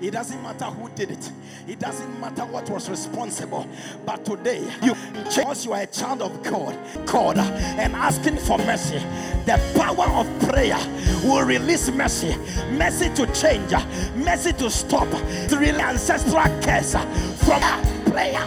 It 0.00 0.12
doesn't 0.12 0.40
matter 0.42 0.64
who 0.64 0.88
did 0.90 1.10
it, 1.10 1.30
it 1.68 1.78
doesn't 1.78 2.20
matter 2.20 2.46
what 2.46 2.70
was 2.70 2.88
responsible. 2.88 3.68
But 4.06 4.24
today, 4.24 4.66
you 4.82 4.94
because 5.12 5.66
you 5.66 5.72
are 5.72 5.82
a 5.82 5.86
child 5.86 6.22
of 6.22 6.42
God, 6.42 6.78
God, 7.04 7.36
and 7.36 7.94
asking 7.94 8.38
for 8.38 8.56
mercy, 8.58 8.98
the 9.44 9.60
power 9.74 10.08
of 10.08 10.48
prayer 10.48 10.78
will 11.24 11.44
release 11.44 11.90
mercy, 11.90 12.34
mercy 12.70 13.12
to 13.14 13.26
change, 13.34 13.72
mercy 14.14 14.52
to 14.54 14.70
stop, 14.70 15.10
to 15.48 15.56
release 15.58 15.80
ancestral 15.80 16.44
curse 16.62 16.92
from 17.44 17.60
prayer, 18.10 18.40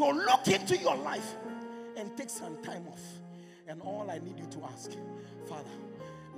So 0.00 0.08
look 0.08 0.48
into 0.48 0.78
your 0.78 0.96
life 0.96 1.36
and 1.94 2.16
take 2.16 2.30
some 2.30 2.56
time 2.62 2.88
off. 2.88 3.02
And 3.68 3.82
all 3.82 4.10
I 4.10 4.16
need 4.16 4.38
you 4.38 4.46
to 4.46 4.64
ask, 4.72 4.92
Father, 5.46 5.68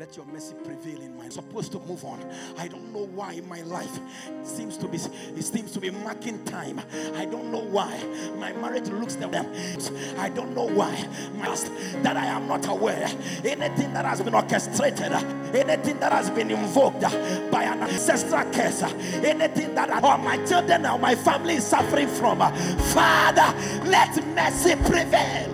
let 0.02 0.16
your 0.16 0.26
mercy 0.26 0.56
prevail 0.64 1.00
in 1.00 1.16
my 1.16 1.28
supposed 1.28 1.70
to 1.70 1.78
move 1.86 2.04
on. 2.04 2.18
I 2.58 2.66
don't 2.66 2.92
know 2.92 3.06
why 3.14 3.40
my 3.48 3.62
life 3.62 4.00
seems 4.42 4.76
to 4.78 4.88
be 4.88 4.96
it 4.96 5.44
seems 5.44 5.70
to 5.74 5.78
be 5.78 5.90
marking 5.90 6.44
time. 6.44 6.80
I 7.14 7.24
don't 7.24 7.52
know 7.52 7.60
why 7.60 8.02
my 8.36 8.52
marriage 8.54 8.88
looks 8.88 9.14
the 9.14 9.28
way. 9.28 9.46
I 10.18 10.28
don't 10.28 10.56
know 10.56 10.66
why 10.66 11.06
my 11.38 11.54
that 12.02 12.16
I 12.16 12.26
am 12.26 12.48
not 12.48 12.66
aware. 12.68 13.06
Anything 13.44 13.92
that 13.92 14.04
has 14.04 14.20
been 14.20 14.34
orchestrated, 14.34 15.12
anything 15.54 16.00
that 16.00 16.10
has 16.10 16.30
been 16.30 16.50
invoked 16.50 17.02
by 17.52 17.62
an 17.62 17.84
ancestral 17.84 18.42
curse, 18.50 18.82
anything 18.82 19.72
that 19.76 20.02
or 20.02 20.18
my 20.18 20.44
children 20.44 20.84
or 20.84 20.98
my 20.98 21.14
family 21.14 21.54
is 21.54 21.64
suffering 21.64 22.08
from. 22.08 22.40
Father, 22.92 23.56
let 23.84 24.16
mercy 24.34 24.74
prevail. 24.74 25.51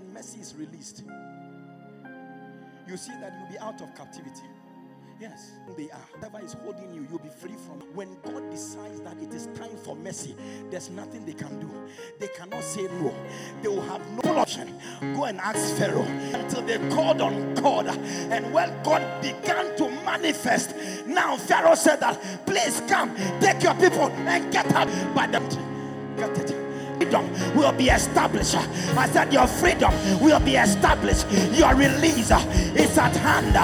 And 0.00 0.14
mercy 0.14 0.40
is 0.40 0.54
released, 0.56 1.02
you 2.88 2.96
see 2.96 3.12
that 3.20 3.32
you'll 3.38 3.50
be 3.50 3.58
out 3.58 3.80
of 3.80 3.94
captivity. 3.94 4.46
Yes, 5.20 5.50
they 5.76 5.90
are. 5.90 6.00
Whatever 6.14 6.42
is 6.42 6.54
holding 6.54 6.94
you, 6.94 7.06
you'll 7.10 7.18
be 7.18 7.28
free 7.28 7.54
from. 7.66 7.80
When 7.94 8.16
God 8.24 8.50
decides 8.50 9.02
that 9.02 9.20
it 9.20 9.34
is 9.34 9.48
time 9.48 9.76
for 9.76 9.94
mercy, 9.94 10.34
there's 10.70 10.88
nothing 10.88 11.26
they 11.26 11.34
can 11.34 11.60
do. 11.60 11.70
They 12.18 12.28
cannot 12.28 12.62
say 12.62 12.84
no. 12.84 13.14
They 13.60 13.68
will 13.68 13.82
have 13.82 14.00
no 14.24 14.38
option. 14.38 14.80
Go 15.14 15.24
and 15.24 15.38
ask 15.40 15.76
Pharaoh 15.76 16.04
until 16.04 16.62
they 16.62 16.78
called 16.88 17.20
on 17.20 17.52
God. 17.52 17.88
And 17.88 18.50
when 18.54 18.82
God 18.82 19.02
began 19.20 19.76
to 19.76 19.90
manifest, 20.06 20.74
now 21.06 21.36
Pharaoh 21.36 21.74
said 21.74 22.00
that, 22.00 22.18
please 22.46 22.80
come, 22.88 23.14
take 23.40 23.62
your 23.62 23.74
people 23.74 24.10
and 24.10 24.50
get 24.50 24.72
out 24.72 24.88
by 25.14 25.26
them. 25.26 25.46
Get 26.16 26.38
it 26.38 26.59
freedom 27.10 27.56
will 27.56 27.72
be 27.72 27.88
established. 27.88 28.54
I 28.54 29.08
said, 29.08 29.32
Your 29.32 29.46
freedom 29.46 29.92
will 30.20 30.40
be 30.40 30.56
established. 30.56 31.26
Your 31.52 31.74
release 31.74 32.30
is 32.30 32.98
at 32.98 33.16
hand. 33.16 33.54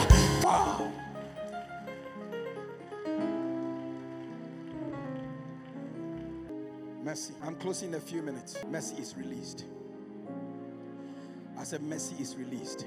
Mercy. 7.04 7.34
I'm 7.42 7.54
closing 7.56 7.90
in 7.90 7.94
a 7.94 8.00
few 8.00 8.22
minutes. 8.22 8.58
Mercy 8.68 8.96
is 9.00 9.16
released. 9.16 9.64
I 11.56 11.64
said, 11.64 11.82
Mercy 11.82 12.16
is 12.20 12.34
released. 12.36 12.86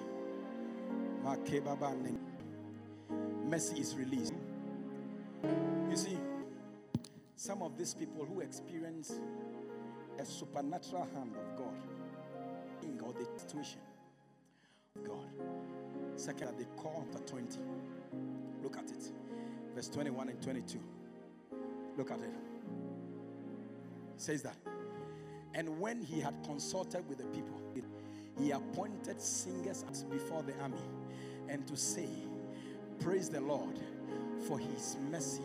Mercy 3.45 3.79
is 3.79 3.95
released. 3.95 4.33
You 5.89 5.95
see, 5.95 6.17
some 7.35 7.61
of 7.63 7.77
these 7.77 7.93
people 7.93 8.25
who 8.25 8.41
experience 8.41 9.13
a 10.19 10.25
supernatural 10.25 11.08
hand 11.15 11.36
of 11.36 11.58
God 11.58 11.73
in 12.84 12.99
or 13.01 13.13
the 13.13 13.25
situation 13.39 13.79
God. 15.05 15.25
Second, 16.15 16.58
they 16.58 16.65
call 16.75 17.05
for 17.12 17.19
20. 17.19 17.58
Look 18.62 18.77
at 18.77 18.89
it. 18.89 19.12
Verse 19.73 19.88
21 19.89 20.29
and 20.29 20.41
22. 20.41 20.79
Look 21.97 22.12
at 22.12 22.19
it. 22.19 22.25
It 22.25 24.21
says 24.21 24.41
that. 24.43 24.58
And 25.53 25.79
when 25.79 26.01
he 26.01 26.19
had 26.19 26.36
consulted 26.43 27.08
with 27.08 27.19
the 27.19 27.25
people, 27.25 27.62
he 28.38 28.51
appointed 28.51 29.21
singers 29.21 29.84
before 30.10 30.43
the 30.43 30.58
army 30.62 30.77
and 31.49 31.67
to 31.67 31.75
say, 31.75 32.08
Praise 32.99 33.29
the 33.29 33.41
Lord, 33.41 33.79
for 34.47 34.60
his 34.60 34.97
mercy 35.10 35.41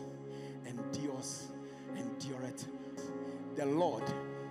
endures, 0.66 1.48
endureth. 1.96 2.66
The 3.56 3.66
Lord 3.66 4.02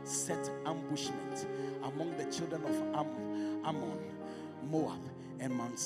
set 0.04 0.50
ambushment 0.66 1.48
among 1.84 2.16
the 2.18 2.26
children 2.26 2.64
of 2.64 2.76
Am- 2.96 3.66
Ammon, 3.66 4.00
Moab, 4.70 5.00
and 5.40 5.54
Mount 5.54 5.80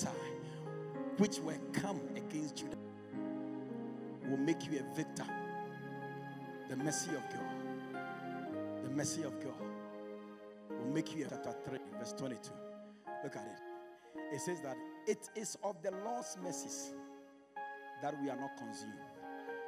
which 1.18 1.40
were 1.40 1.58
come 1.74 2.00
against 2.16 2.58
Judah, 2.58 2.78
will 4.30 4.38
make 4.38 4.66
you 4.70 4.80
a 4.80 4.96
victor. 4.96 5.26
The 6.70 6.76
mercy 6.76 7.12
of 7.12 7.24
God, 7.30 8.04
the 8.84 8.90
mercy 8.90 9.24
of 9.24 9.40
God 9.40 9.54
will 10.70 10.94
make 10.94 11.16
you 11.16 11.26
a 11.26 11.30
chapter 11.30 11.56
3, 11.66 11.80
verse 11.98 12.14
22. 12.14 12.52
Look 13.24 13.36
at 13.36 13.46
it. 13.46 14.36
It 14.36 14.42
says 14.42 14.60
that 14.62 14.76
it 15.08 15.30
is 15.36 15.58
of 15.64 15.82
the 15.82 15.92
Lord's 16.06 16.38
mercies 16.44 16.94
that 18.02 18.20
we 18.22 18.30
are 18.30 18.36
not 18.38 18.58
consumed 18.58 18.94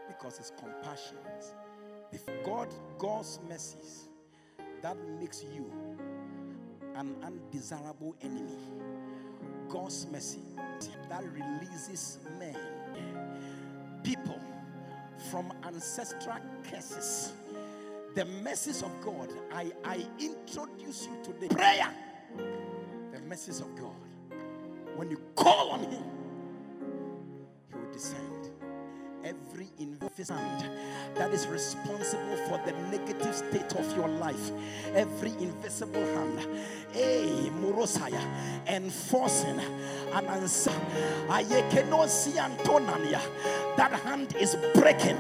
because 0.08 0.38
his 0.38 0.52
compassions. 0.60 1.54
If 2.12 2.26
God, 2.44 2.68
God's 2.98 3.40
mercies 3.48 4.09
that 4.82 4.98
makes 5.20 5.44
you 5.54 5.72
an 6.96 7.16
undesirable 7.24 8.16
enemy. 8.22 8.58
God's 9.68 10.08
mercy 10.12 10.42
that 11.10 11.24
releases 11.34 12.20
men, 12.40 12.56
people 14.04 14.40
from 15.30 15.52
ancestral 15.64 16.38
curses. 16.70 17.34
The 18.16 18.26
mercies 18.26 18.82
of 18.82 18.92
God, 19.02 19.30
I, 19.52 19.72
I 19.86 20.06
introduce 20.20 21.08
you 21.08 21.18
today. 21.24 21.48
Prayer, 21.48 21.94
the 23.14 23.20
mercies 23.22 23.60
of 23.60 23.76
God. 23.76 23.94
When 24.96 25.12
you 25.12 25.22
call 25.36 25.70
on 25.70 25.84
Him, 25.84 26.04
every 29.60 30.36
hand 30.36 30.66
that 31.16 31.32
is 31.32 31.48
responsible 31.48 32.38
for 32.48 32.62
the 32.66 32.72
negative 32.92 33.36
state 33.36 33.74
of 33.76 33.96
your 33.96 34.08
life. 34.08 34.52
Every 34.94 35.32
invisible 35.32 36.06
hand, 36.16 36.48
hey, 36.92 37.50
Murosaya, 37.60 38.22
enforcing 38.68 39.60
an 40.14 40.26
answer. 40.28 40.72
That 43.78 43.92
hand 44.04 44.36
is 44.36 44.56
breaking. 44.74 45.18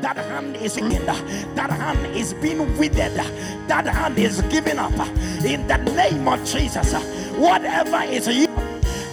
That 0.00 0.16
hand 0.16 0.56
is 0.56 0.80
ruined. 0.80 1.08
That 1.56 1.70
hand 1.70 2.16
is 2.16 2.34
being 2.34 2.78
withered. 2.78 3.14
That 3.68 3.86
hand 3.86 4.18
is 4.18 4.42
giving 4.42 4.78
up. 4.78 4.92
In 5.44 5.66
the 5.66 5.78
name 5.78 6.28
of 6.28 6.44
Jesus, 6.44 6.94
whatever 7.36 8.02
is 8.02 8.28
you 8.28 8.46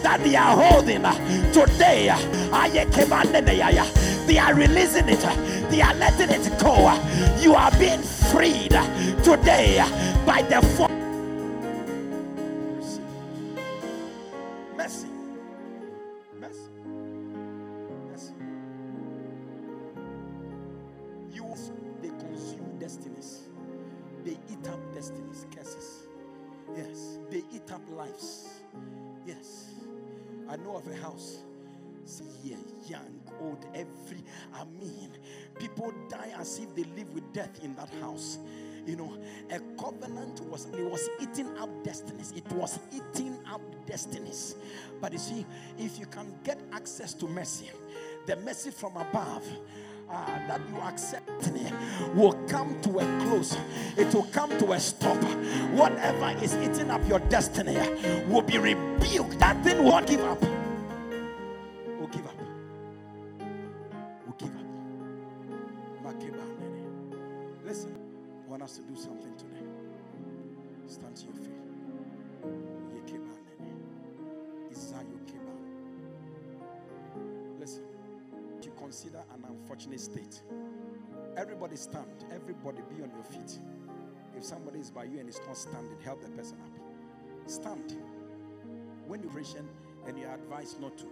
that 0.04 0.24
they 0.24 0.36
are 0.36 0.56
holding 0.56 1.04
uh, 1.06 1.14
today, 1.52 2.10
uh, 2.10 2.18
ayekemaneneyaya, 2.52 3.86
they 4.30 4.38
are 4.38 4.54
releasing 4.54 5.10
it, 5.10 5.22
they 5.72 5.82
are 5.82 5.96
letting 5.96 6.30
it 6.30 6.60
go. 6.60 6.94
You 7.40 7.56
are 7.56 7.72
being 7.80 8.04
freed 8.04 8.78
today 9.24 9.84
by 10.24 10.44
the 10.44 10.62
mean, 34.80 35.12
people 35.58 35.94
die 36.10 36.34
as 36.38 36.60
if 36.60 36.74
they 36.76 36.84
live 36.96 37.14
with 37.14 37.32
death 37.34 37.64
in 37.64 37.76
that 37.76 37.90
house. 38.02 38.40
You 38.86 38.96
know, 38.96 39.18
a 39.52 39.60
covenant 39.82 40.42
was 40.46 40.66
it 40.74 40.90
was 40.90 41.10
eating 41.22 41.56
up 41.58 41.70
destinies. 41.84 42.34
It 42.36 42.50
was 42.54 42.80
eating 42.92 43.38
up 43.52 43.62
destinies. 43.86 44.56
But 45.02 45.14
you 45.14 45.20
see, 45.20 45.46
if 45.78 46.00
you 46.00 46.06
can 46.06 46.34
get 46.44 46.60
access 46.72 47.14
to 47.16 47.28
mercy, 47.28 47.70
the 48.26 48.36
mercy 48.38 48.72
from 48.72 48.98
above, 48.98 49.46
uh, 50.10 50.26
that 50.48 50.62
you 50.70 50.82
accept 50.82 51.30
will 52.16 52.34
come 52.48 52.80
to 52.82 53.00
a 53.00 53.22
close. 53.22 53.56
It 53.96 54.14
will 54.14 54.28
come 54.32 54.50
to 54.58 54.72
a 54.72 54.80
stop. 54.80 55.22
Whatever 55.74 56.36
is 56.44 56.56
eating 56.56 56.90
up 56.90 57.08
your 57.08 57.20
destiny 57.20 57.78
will 58.28 58.42
be 58.42 58.58
rebuked. 58.58 59.38
That 59.40 59.64
thing 59.64 59.84
won't 59.84 60.08
give 60.08 60.22
up. 60.22 60.59
Want 68.60 68.72
us 68.72 68.78
to 68.78 68.84
do 68.84 68.96
something 68.96 69.34
today. 69.38 69.66
Stand 70.88 71.16
to 71.16 71.26
your 71.26 71.34
feet. 71.36 71.46
Listen 77.60 77.84
you 78.64 78.72
consider 78.78 79.24
an 79.34 79.46
unfortunate 79.48 80.00
state. 80.00 80.42
Everybody 81.38 81.76
stand. 81.76 82.26
Everybody 82.34 82.82
be 82.90 83.02
on 83.02 83.12
your 83.12 83.24
feet. 83.24 83.60
If 84.36 84.44
somebody 84.44 84.80
is 84.80 84.92
by 84.92 85.06
you 85.06 85.20
and 85.20 85.30
is 85.30 85.40
not 85.48 85.58
standing, 85.58 85.98
help 86.04 86.22
the 86.22 86.30
person 86.30 86.58
up. 86.62 87.50
Stand. 87.50 87.96
When 89.08 89.24
you 89.24 89.30
ration 89.30 89.68
and 90.06 90.18
you 90.18 90.26
are 90.26 90.36
advised 90.36 90.82
not 90.82 90.98
to, 90.98 91.08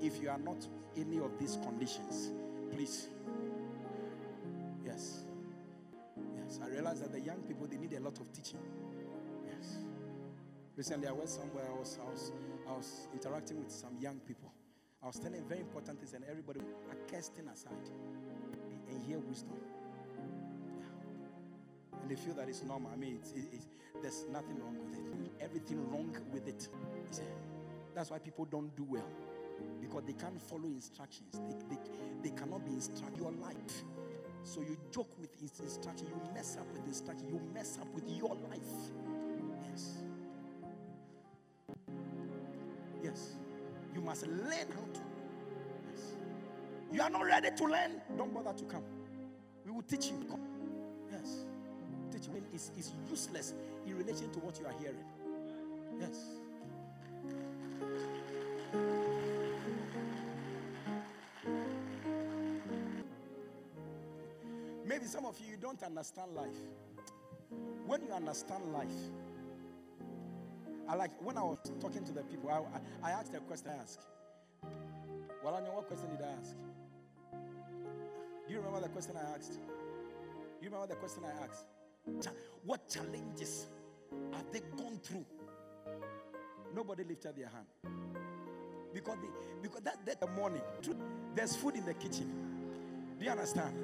if 0.00 0.22
you 0.22 0.30
are 0.30 0.38
not 0.38 0.66
any 0.96 1.18
of 1.18 1.38
these 1.38 1.58
conditions, 1.62 2.30
please. 2.72 3.08
Yes. 6.50 6.60
I 6.62 6.68
realize 6.68 7.00
that 7.00 7.12
the 7.12 7.20
young 7.20 7.42
people 7.42 7.66
they 7.66 7.76
need 7.76 7.92
a 7.92 8.00
lot 8.00 8.18
of 8.18 8.32
teaching. 8.32 8.58
Yes. 9.46 9.78
Recently 10.76 11.06
I 11.08 11.12
went 11.12 11.28
somewhere, 11.28 11.64
I 11.68 11.78
was, 11.78 11.98
I 12.04 12.10
was, 12.10 12.32
I 12.68 12.72
was 12.72 13.08
interacting 13.12 13.62
with 13.62 13.70
some 13.70 13.96
young 14.00 14.18
people. 14.26 14.50
I 15.02 15.06
was 15.06 15.18
telling 15.18 15.42
very 15.48 15.60
important 15.60 15.98
things, 15.98 16.12
and 16.14 16.24
everybody 16.28 16.60
are 16.60 16.96
casting 17.10 17.48
aside 17.48 17.72
and- 18.88 19.02
hear 19.06 19.18
wisdom. 19.18 19.56
Yeah. 20.78 22.00
And 22.02 22.10
they 22.10 22.16
feel 22.16 22.34
that 22.34 22.48
it's 22.48 22.62
normal. 22.62 22.90
I 22.92 22.96
mean, 22.96 23.18
it's, 23.20 23.32
it- 23.32 23.48
it's, 23.52 23.66
there's 24.02 24.26
nothing 24.30 24.58
wrong 24.60 24.76
with 24.84 24.94
it. 24.98 25.32
Everything 25.40 25.88
wrong 25.90 26.14
with 26.32 26.46
it. 26.48 26.68
That's 27.94 28.10
why 28.10 28.18
people 28.18 28.44
don't 28.44 28.74
do 28.76 28.84
well 28.88 29.08
because 29.80 30.02
they 30.06 30.12
can't 30.12 30.40
follow 30.42 30.64
instructions. 30.66 31.40
They, 31.48 31.74
they, 31.76 31.80
they 32.22 32.30
cannot 32.36 32.64
be 32.64 32.72
instructed 32.72 33.20
your 33.20 33.32
life. 33.32 33.84
So 34.42 34.60
you 34.60 34.76
joke 34.90 35.08
with 35.20 35.30
ins- 35.40 35.60
instruction, 35.60 36.08
you 36.08 36.34
mess 36.34 36.56
up 36.58 36.66
with 36.72 36.86
instruction, 36.86 37.28
you 37.28 37.40
mess 37.54 37.78
up 37.80 37.88
with 37.94 38.08
your 38.08 38.34
life. 38.50 38.92
Yes. 39.70 40.02
Yes. 43.02 43.36
You 43.94 44.00
must 44.00 44.26
learn 44.26 44.68
how 44.74 44.86
to. 44.94 45.00
Yes. 45.90 46.16
You 46.92 47.02
are 47.02 47.10
not 47.10 47.24
ready 47.24 47.50
to 47.54 47.64
learn. 47.64 48.00
Don't 48.16 48.32
bother 48.32 48.52
to 48.58 48.64
come. 48.64 48.82
We 49.64 49.72
will 49.72 49.82
teach 49.82 50.06
you. 50.06 50.24
Come. 50.28 50.40
Yes. 51.12 51.44
Teach 52.12 52.26
you. 52.26 52.42
It's, 52.52 52.72
it's 52.76 52.92
useless 53.08 53.54
in 53.86 53.96
relation 53.96 54.30
to 54.32 54.38
what 54.40 54.58
you 54.58 54.66
are 54.66 54.74
hearing. 54.80 55.04
Yes. 56.00 56.18
Maybe 65.00 65.08
some 65.08 65.24
of 65.24 65.40
you, 65.40 65.52
you 65.52 65.56
don't 65.56 65.82
understand 65.82 66.34
life. 66.36 66.60
When 67.86 68.02
you 68.02 68.12
understand 68.12 68.70
life, 68.70 68.88
I 70.86 70.94
like 70.94 71.10
when 71.22 71.38
I 71.38 71.42
was 71.42 71.56
talking 71.80 72.04
to 72.04 72.12
the 72.12 72.22
people, 72.22 72.50
I, 72.50 73.08
I, 73.08 73.10
I 73.10 73.12
asked 73.12 73.34
a 73.34 73.40
question 73.40 73.70
I 73.70 73.80
asked. 73.80 74.02
Well, 75.42 75.54
I 75.54 75.60
know 75.60 75.72
what 75.72 75.88
question 75.88 76.10
did 76.10 76.20
I 76.20 76.32
ask? 76.38 76.54
Do 78.46 78.52
you 78.52 78.58
remember 78.58 78.82
the 78.82 78.88
question 78.90 79.14
I 79.16 79.34
asked? 79.34 79.52
Do 79.54 80.66
you 80.66 80.68
remember 80.68 80.88
the 80.88 80.96
question 80.96 81.22
I 81.24 81.44
asked? 81.46 82.34
What 82.66 82.86
challenges 82.90 83.68
have 84.34 84.52
they 84.52 84.60
gone 84.76 85.00
through? 85.02 85.24
Nobody 86.76 87.04
lifted 87.04 87.36
their 87.36 87.48
hand. 87.48 87.96
Because 88.92 89.16
they, 89.22 89.62
because 89.62 89.80
that, 89.80 90.04
that 90.04 90.20
the 90.20 90.26
morning, 90.26 90.60
there's 91.34 91.56
food 91.56 91.76
in 91.76 91.86
the 91.86 91.94
kitchen. 91.94 92.30
Do 93.18 93.24
you 93.24 93.30
understand? 93.30 93.74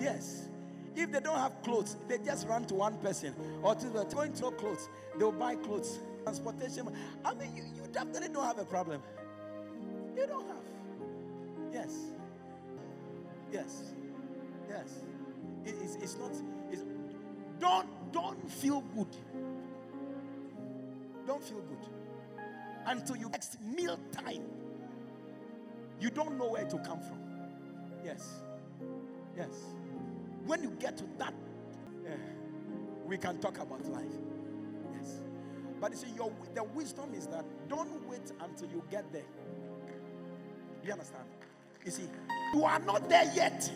Yes. 0.00 0.48
If 0.94 1.12
they 1.12 1.20
don't 1.20 1.36
have 1.38 1.62
clothes, 1.62 1.96
they 2.08 2.18
just 2.18 2.46
run 2.48 2.64
to 2.66 2.74
one 2.74 2.96
person 2.98 3.34
or 3.62 3.74
to 3.74 3.88
the 3.88 4.04
going 4.04 4.32
to 4.34 4.50
clothes. 4.52 4.88
They'll 5.18 5.32
buy 5.32 5.56
clothes, 5.56 5.98
transportation. 6.22 6.88
I 7.24 7.34
mean, 7.34 7.54
you, 7.54 7.64
you 7.74 7.82
definitely 7.92 8.28
don't 8.28 8.44
have 8.44 8.58
a 8.58 8.64
problem. 8.64 9.02
You 10.16 10.26
don't 10.26 10.46
have. 10.48 10.56
Yes. 11.72 11.94
Yes. 13.52 13.92
Yes. 14.68 14.88
It- 15.64 15.74
it's, 15.82 15.96
it's 15.96 16.16
not. 16.16 16.32
It's, 16.70 16.82
don't 17.60 17.88
don't 18.12 18.50
feel 18.50 18.82
good. 18.94 19.08
Don't 21.26 21.42
feel 21.42 21.60
good 21.60 21.78
until 22.86 23.16
you 23.16 23.28
next 23.30 23.58
meal 23.62 23.98
time. 24.12 24.42
You 26.00 26.10
don't 26.10 26.38
know 26.38 26.50
where 26.50 26.64
to 26.64 26.78
come 26.78 27.00
from. 27.00 27.18
Yes. 28.04 28.40
Yes. 29.36 29.48
When 30.46 30.62
you 30.62 30.70
get 30.78 30.96
to 30.98 31.04
that, 31.18 31.34
eh, 32.06 32.10
we 33.04 33.18
can 33.18 33.38
talk 33.38 33.58
about 33.58 33.84
life. 33.86 34.04
Yes. 34.94 35.20
But 35.80 35.90
you 35.92 35.98
see, 35.98 36.10
your 36.16 36.32
the 36.54 36.64
wisdom 36.64 37.12
is 37.14 37.26
that 37.28 37.44
don't 37.68 38.06
wait 38.08 38.32
until 38.40 38.68
you 38.68 38.82
get 38.90 39.12
there. 39.12 39.22
You 40.84 40.92
understand? 40.92 41.24
You 41.84 41.90
see, 41.90 42.08
you 42.54 42.64
are 42.64 42.78
not 42.78 43.08
there 43.08 43.30
yet. 43.34 43.70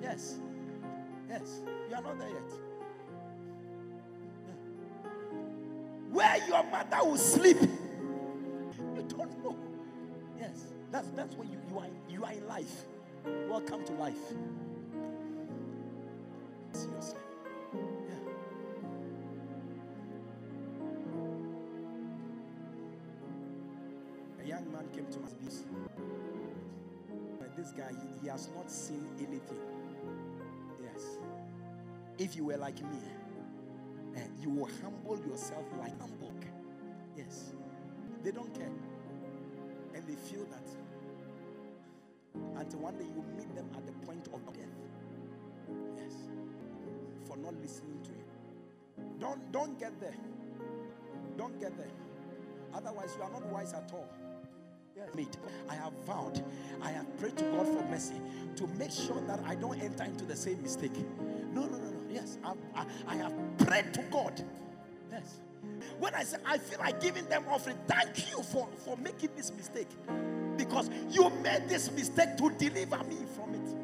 Yes. 0.00 0.36
Yes. 1.28 1.60
You 1.90 1.96
are 1.96 2.02
not 2.02 2.18
there 2.18 2.30
yet. 2.30 2.50
Yeah. 4.46 5.40
Where 6.10 6.48
your 6.48 6.62
mother 6.64 6.98
will 7.02 7.16
sleep, 7.16 7.60
you 7.60 9.04
don't 9.08 9.44
know. 9.44 9.56
Yes. 10.38 10.66
That's 10.90 11.08
that's 11.10 11.34
where 11.36 11.46
you, 11.48 11.58
you 11.68 11.78
are 11.78 11.86
you 12.08 12.24
are 12.24 12.32
in 12.32 12.46
life. 12.46 12.84
Welcome 13.48 13.84
to 13.84 13.92
life. 13.94 14.16
Guy, 27.78 27.92
he, 28.20 28.28
has 28.28 28.50
not 28.56 28.70
seen 28.70 29.06
anything. 29.18 29.60
Yes. 30.82 31.18
If 32.18 32.34
you 32.34 32.44
were 32.46 32.56
like 32.56 32.82
me, 32.82 32.98
eh, 34.16 34.20
you 34.42 34.50
will 34.50 34.68
humble 34.82 35.18
yourself 35.24 35.64
like 35.78 35.98
humble. 36.00 36.32
Yes. 37.16 37.52
They 38.22 38.30
don't 38.30 38.52
care. 38.54 38.70
And 39.94 40.06
they 40.06 40.14
feel 40.14 40.44
that 40.46 40.68
until 42.56 42.80
one 42.80 42.96
day 42.96 43.04
you 43.04 43.24
meet 43.36 43.52
them 43.54 43.68
at 43.76 43.86
the 43.86 43.92
point 44.06 44.28
of 44.32 44.44
death. 44.52 44.64
Yes. 45.96 46.14
For 47.26 47.36
not 47.36 47.54
listening 47.60 48.00
to 48.04 48.10
you. 48.10 49.08
Don't 49.20 49.52
don't 49.52 49.78
get 49.78 50.00
there. 50.00 50.16
Don't 51.36 51.58
get 51.60 51.76
there. 51.76 51.90
Otherwise, 52.74 53.14
you 53.16 53.22
are 53.22 53.30
not 53.30 53.46
wise 53.46 53.72
at 53.72 53.90
all. 53.92 54.08
Made. 55.14 55.36
I 55.68 55.74
have 55.74 55.92
vowed, 56.06 56.44
I 56.82 56.90
have 56.90 57.18
prayed 57.18 57.36
to 57.38 57.44
God 57.44 57.66
for 57.66 57.82
mercy 57.90 58.20
to 58.56 58.66
make 58.78 58.90
sure 58.90 59.20
that 59.26 59.40
I 59.46 59.54
don't 59.54 59.80
enter 59.80 60.04
into 60.04 60.24
the 60.24 60.36
same 60.36 60.62
mistake. 60.62 60.92
No, 61.52 61.62
no, 61.62 61.78
no, 61.78 61.90
no. 61.90 62.00
Yes, 62.10 62.38
I, 62.44 62.52
I, 62.74 62.86
I 63.06 63.14
have 63.16 63.32
prayed 63.58 63.92
to 63.94 64.02
God. 64.10 64.42
Yes. 65.10 65.40
When 65.98 66.14
I 66.14 66.24
say 66.24 66.38
I 66.44 66.58
feel 66.58 66.78
like 66.78 67.00
giving 67.00 67.26
them 67.26 67.44
offering, 67.50 67.76
thank 67.86 68.30
you 68.30 68.42
for, 68.42 68.68
for 68.84 68.96
making 68.98 69.30
this 69.36 69.52
mistake. 69.52 69.88
Because 70.56 70.90
you 71.10 71.30
made 71.42 71.68
this 71.68 71.90
mistake 71.92 72.36
to 72.36 72.50
deliver 72.50 73.02
me 73.04 73.16
from 73.34 73.54
it. 73.54 73.74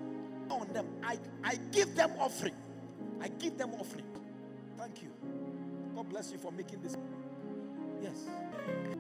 On 0.51 0.69
them, 0.73 0.87
I, 1.03 1.19
I 1.43 1.57
give 1.73 1.95
them 1.97 2.13
offering. 2.19 2.55
I 3.21 3.29
give 3.29 3.57
them 3.57 3.73
offering. 3.81 4.05
Thank 4.77 5.03
you. 5.03 5.11
God 5.95 6.09
bless 6.11 6.33
you 6.33 6.39
for 6.39 6.53
making 6.53 6.83
this. 6.83 6.97
Yes. 8.03 8.25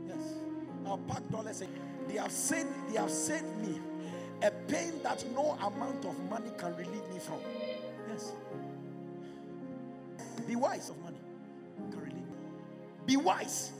Yes. 0.06 0.34
I'll 0.86 0.98
pack 0.98 1.28
dollars. 1.30 1.60
and- 1.60 1.70
They 2.08 2.18
have 2.18 2.32
saved, 2.32 2.68
they 2.90 2.98
have 2.98 3.10
saved 3.10 3.56
me 3.58 3.80
a 4.42 4.50
pain 4.50 4.92
that 5.02 5.24
no 5.34 5.52
amount 5.52 6.04
of 6.04 6.18
money 6.28 6.50
can 6.58 6.76
relieve 6.76 7.08
me 7.10 7.18
from. 7.18 7.40
Yes. 8.08 8.32
Be 10.46 10.56
wise 10.56 10.90
of 10.90 10.98
money. 10.98 11.20
Can 11.90 12.00
relieve 12.00 12.14
me. 12.14 12.36
Be 13.06 13.16
wise. 13.16 13.72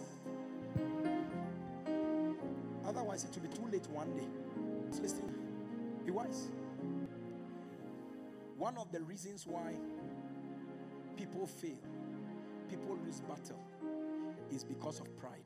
Otherwise, 2.87 3.25
it 3.25 3.35
will 3.35 3.49
be 3.49 3.55
too 3.55 3.67
late 3.71 3.87
one 3.89 4.13
day. 4.15 4.27
Listen. 5.03 5.35
Be 6.05 6.11
wise. 6.11 6.49
One 8.57 8.77
of 8.79 8.91
the 8.93 9.01
reasons 9.03 9.47
why 9.47 9.75
people 11.17 11.47
fail, 11.47 11.77
people 12.71 12.99
lose 13.05 13.21
battle, 13.21 13.61
is 14.51 14.65
because 14.65 15.01
of 15.01 15.15
pride. 15.19 15.43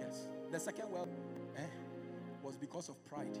Yes. 0.00 0.28
The 0.50 0.60
second 0.60 0.90
world 0.90 1.08
eh, 1.56 1.62
was 2.42 2.56
because 2.56 2.88
of 2.88 3.02
pride. 3.04 3.38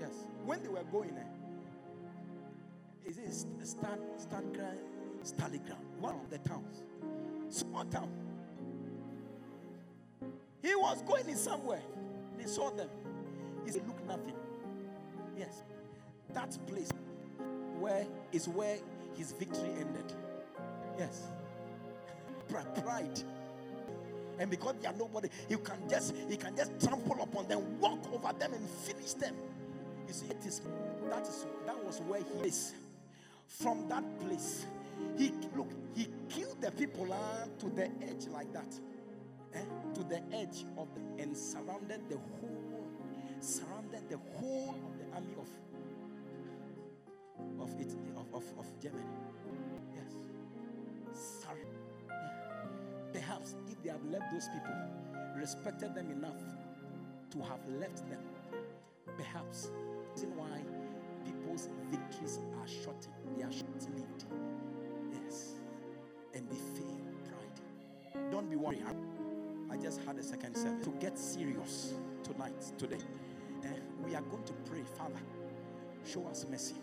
Yes. 0.00 0.26
When 0.44 0.62
they 0.62 0.68
were 0.68 0.84
going, 0.84 1.16
eh, 1.16 3.08
is 3.08 3.18
it 3.18 3.32
St- 3.32 3.66
Stan, 3.66 3.98
Stangram, 4.18 4.76
Staligram, 5.22 5.78
one 5.98 6.14
of 6.14 6.30
the 6.30 6.38
towns, 6.38 6.82
small 7.48 7.84
town. 7.84 8.10
He 10.62 10.74
was 10.74 11.02
going 11.02 11.28
in 11.28 11.36
somewhere. 11.36 11.82
They 12.38 12.46
saw 12.46 12.70
them. 12.70 12.88
He 13.64 13.70
said, 13.72 13.86
Look, 13.86 14.06
nothing. 14.06 14.34
Yes. 15.38 15.62
That 16.34 16.56
place 16.66 16.90
where 17.78 18.06
is 18.32 18.48
where 18.48 18.76
his 19.16 19.32
victory 19.32 19.70
ended. 19.78 20.12
Yes. 20.98 21.28
Pride. 22.48 23.22
And 24.40 24.50
because 24.50 24.76
they 24.82 24.88
are 24.88 24.94
nobody, 24.94 25.28
he 25.48 25.56
can 25.56 25.88
just 25.88 26.14
he 26.28 26.36
can 26.36 26.56
just 26.56 26.72
trample 26.80 27.22
upon 27.22 27.48
them, 27.48 27.80
walk 27.80 28.00
over 28.12 28.32
them, 28.38 28.54
and 28.54 28.68
finish 28.68 29.14
them. 29.14 29.36
You 30.08 30.14
see, 30.14 30.26
it 30.26 30.44
is 30.46 30.62
that 31.10 31.22
is 31.28 31.46
that 31.66 31.84
was 31.84 32.00
where 32.02 32.22
he 32.22 32.48
is. 32.48 32.74
From 33.46 33.88
that 33.90 34.04
place, 34.20 34.66
he 35.18 35.32
look, 35.56 35.70
he 35.94 36.08
killed 36.28 36.60
the 36.62 36.72
people 36.72 37.12
uh, 37.12 37.46
to 37.60 37.70
the 37.70 37.90
edge 38.02 38.26
like 38.32 38.52
that. 38.54 38.74
eh, 39.54 39.60
to 39.94 40.04
the 40.04 40.22
edge 40.32 40.64
of 40.78 40.88
the 40.94 41.22
and 41.22 41.36
surrounded 41.36 42.00
the 42.08 42.16
whole 42.16 42.86
surrounded 43.40 44.08
the 44.08 44.18
whole 44.38 44.74
of 44.86 44.98
the 44.98 45.14
army 45.14 45.34
of 45.38 45.48
of 47.60 47.80
it 47.80 47.94
of, 48.16 48.26
of, 48.34 48.44
of 48.58 48.80
Germany. 48.80 49.04
Perhaps 53.40 53.56
if 53.70 53.82
they 53.82 53.88
have 53.90 54.04
left 54.04 54.30
those 54.32 54.48
people, 54.48 54.74
respected 55.34 55.94
them 55.94 56.10
enough 56.10 56.42
to 57.30 57.38
have 57.40 57.60
left 57.80 58.06
them, 58.10 58.20
perhaps 59.16 59.70
reason 60.12 60.36
why 60.36 60.60
people's 61.24 61.70
victories 61.90 62.38
are 62.60 62.68
shortened, 62.68 63.14
they 63.36 63.42
are 63.42 63.50
short-lived. 63.52 64.24
Yes. 65.10 65.54
And 66.34 66.46
they 66.50 66.56
fail 66.56 66.98
pride. 67.24 68.30
Don't 68.30 68.50
be 68.50 68.56
worried. 68.56 68.84
I 69.70 69.76
just 69.76 70.02
had 70.02 70.18
a 70.18 70.22
second 70.22 70.54
service 70.54 70.84
to 70.84 70.90
get 71.00 71.18
serious 71.18 71.94
tonight, 72.22 72.60
today. 72.76 72.98
Eh, 73.64 73.68
we 74.04 74.14
are 74.14 74.22
going 74.22 74.44
to 74.44 74.52
pray, 74.68 74.82
Father, 74.98 75.20
show 76.04 76.26
us 76.26 76.44
mercy. 76.50 76.74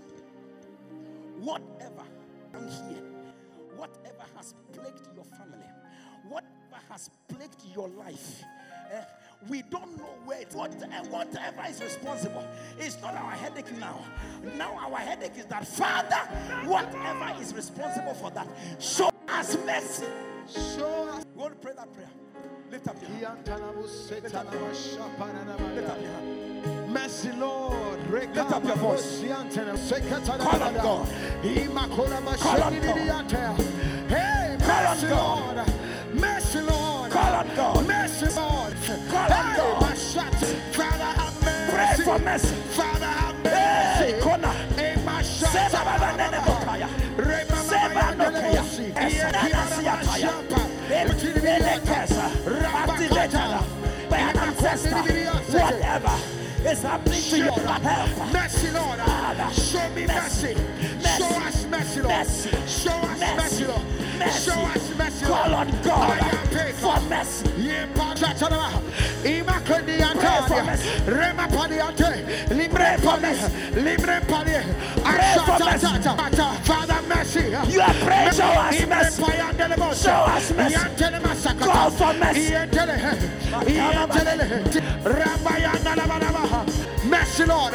Whatever 1.39 2.03
I'm 2.55 2.67
here, 2.67 3.03
whatever 3.75 4.25
has 4.35 4.55
plagued 4.73 5.07
your 5.15 5.25
family, 5.25 5.67
has 6.89 7.09
plagued 7.27 7.63
your 7.73 7.89
life, 7.89 8.43
eh, 8.91 9.01
we 9.49 9.61
don't 9.63 9.97
know 9.97 10.09
where 10.25 10.41
it 10.41 10.53
what, 10.53 10.71
whatever 11.09 11.63
is 11.69 11.81
responsible. 11.81 12.43
It's 12.79 12.99
not 13.01 13.15
our 13.15 13.31
headache 13.31 13.71
now. 13.77 13.99
Now 14.55 14.75
our 14.77 14.97
headache 14.97 15.37
is 15.37 15.45
that 15.45 15.67
Father, 15.67 16.17
whatever 16.67 17.33
is 17.41 17.53
responsible 17.53 18.13
for 18.15 18.31
that, 18.31 18.47
show 18.79 19.11
us 19.27 19.57
mercy. 19.65 20.05
Show 20.47 21.09
us. 21.09 21.23
We 21.35 21.41
want 21.41 21.53
to 21.53 21.59
pray 21.59 21.73
that 21.75 21.93
prayer. 21.93 22.09
Lift 22.71 22.87
up 22.87 22.95
your 23.01 23.11
hand. 23.11 23.47
Lift 23.47 24.35
up 24.35 24.51
your 24.51 24.61
hand. 26.11 26.93
Mercy, 26.93 27.31
Lord. 27.33 28.11
Lift 28.11 28.37
up 28.37 28.63
your 28.65 28.75
voice. 28.75 29.21
Call 29.21 30.63
on 30.63 30.73
God. 30.73 31.07
Call 32.39 32.63
on 32.63 32.73
God. 33.27 33.59
Hey, 34.09 34.57
Call 34.59 34.87
on 34.87 34.95
mercy. 34.95 35.07
Lord. 35.07 35.86
For 42.17 42.23
mercy. 42.23 42.55
Father, 42.71 43.05
have 43.05 43.43
mercy. 43.43 44.13
Hey, 44.13 44.19
shot. 45.23 45.51
Seba 45.51 45.83
baba 45.85 46.17
nene 46.17 46.39
mokaya. 46.45 46.89
Rema 47.17 47.57
Seba 47.69 48.03
nokaya. 48.15 48.63
Esenana 49.05 49.63
siyataya. 49.73 50.31
Elekesa. 50.89 52.25
Activated 52.65 54.09
by 54.09 54.17
an 54.17 54.37
ancestor. 54.37 55.01
Whatever 55.51 56.46
is 56.65 56.81
happening 56.81 57.21
to 57.21 57.37
your 57.37 57.51
help. 57.51 58.33
Mercy, 58.33 58.71
Lord. 58.71 58.99
Show 59.53 59.89
me 59.89 60.05
mercy. 60.07 60.55
Show 61.01 61.25
us 61.25 61.65
mercy, 61.67 62.01
Lord. 62.01 62.27
Show 62.67 62.91
us 62.91 63.19
Mercy. 63.19 63.65
Lord. 63.65 63.81
Show 64.17 64.53
us 64.53 64.97
mercy, 64.97 65.25
Call 65.25 65.53
on 65.53 65.67
God 65.83 66.09
I 66.19 66.27
am 66.27 66.47
paid 66.47 66.73
for 66.75 66.99
mercy. 67.01 67.45
Ima 69.23 69.59
kendi 69.65 69.97
Pray 69.97 70.41
for 70.47 70.63
mercy. 70.63 70.89
Rema 71.05 71.47
pali 71.47 71.79
ante. 71.79 72.23
Libre 72.53 72.69
Pray 72.69 72.97
for 72.97 73.03
pali. 73.03 73.21
mercy. 73.21 73.81
Libre. 73.81 74.21
Pray 74.27 74.27
for 74.27 74.43
mercy. 74.45 75.87
Father 76.63 77.01
mercy. 77.07 77.45
You 77.71 77.81
are 77.81 77.93
praying. 77.93 78.31
Show 78.31 78.43
us 78.45 78.85
mercy. 78.87 79.23
Show 80.01 80.11
us 80.11 80.51
mercy. 80.53 81.49
Call 81.59 81.91
for 81.91 82.13
mercy. 82.13 82.51
Yantele. 82.51 82.97
Yantele. 83.67 84.47
Rabayanda 85.03 85.95
la 85.95 86.05
balabaha. 86.07 86.56
Mercy 87.09 87.45
Lord. 87.45 87.73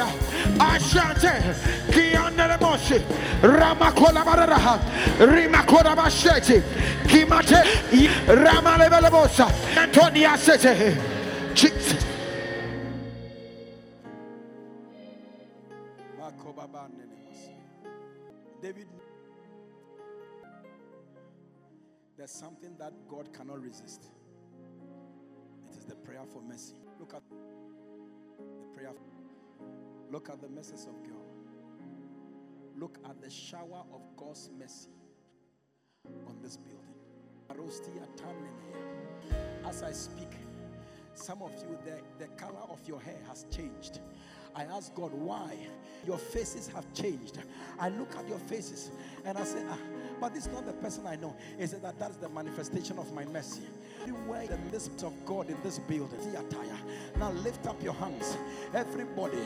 Ashante. 0.59 1.55
Kiandele 1.91 2.61
moshi. 2.61 2.99
Ramakola 3.41 4.23
bararaha. 4.25 4.79
Rimakola 5.19 5.97
basheti. 5.97 6.61
Kimate. 7.07 7.63
Ramalebele 8.27 9.11
bosa. 9.11 9.51
Antonia 9.77 10.37
sete. 10.37 10.97
Jesus. 11.55 12.05
David, 18.63 18.87
there's 22.17 22.31
something 22.31 22.77
that 22.79 22.93
God 23.09 23.33
cannot 23.37 23.61
resist. 23.61 24.05
It 25.69 25.77
is 25.79 25.85
the 25.85 25.97
prayer 25.97 26.23
for 26.33 26.41
mercy. 26.43 26.75
Look 27.01 27.13
at. 27.15 27.42
Look 30.13 30.29
at 30.29 30.43
the 30.43 30.49
mercies 30.49 30.87
of 30.87 31.03
God. 31.09 31.17
Look 32.79 32.99
at 33.09 33.23
the 33.23 33.31
shower 33.31 33.83
of 33.95 34.03
God's 34.15 34.51
mercy 34.59 34.91
on 36.29 36.37
this 36.43 36.59
building. 36.59 36.79
As 39.67 39.83
I 39.83 39.93
speak, 39.93 40.29
some 41.15 41.41
of 41.41 41.53
you, 41.63 41.79
the, 41.87 42.01
the 42.23 42.31
color 42.33 42.61
of 42.69 42.87
your 42.87 43.01
hair 43.01 43.19
has 43.27 43.47
changed. 43.51 44.01
I 44.55 44.65
asked 44.65 44.95
God, 44.95 45.13
why? 45.13 45.57
Your 46.07 46.19
faces 46.19 46.69
have 46.69 46.85
changed. 46.95 47.39
I 47.79 47.89
look 47.89 48.15
at 48.17 48.29
your 48.29 48.39
faces 48.39 48.91
and 49.25 49.39
I 49.39 49.45
say, 49.45 49.63
ah, 49.71 49.79
but 50.21 50.35
this 50.35 50.47
is 50.47 50.53
not 50.53 50.67
the 50.67 50.73
person 50.73 51.07
I 51.07 51.17
know. 51.17 51.35
He 51.59 51.67
said 51.67 51.83
that 51.83 51.99
that's 51.99 52.17
the 52.17 52.29
manifestation 52.29 52.99
of 52.99 53.13
my 53.13 53.25
mercy. 53.27 53.63
Everywhere 54.03 54.47
the 54.49 54.59
midst 54.71 55.05
of 55.05 55.13
God 55.25 55.49
in 55.49 55.57
this 55.63 55.79
building. 55.79 56.19
Now 57.19 57.31
lift 57.31 57.67
up 57.67 57.81
your 57.83 57.95
hands, 57.95 58.37
everybody, 58.75 59.39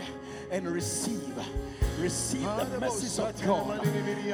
and 0.51 0.67
receive. 0.67 1.37
Receive 2.01 2.43
the 2.43 2.81
message 2.81 3.23
of 3.23 3.43
God. 3.45 3.87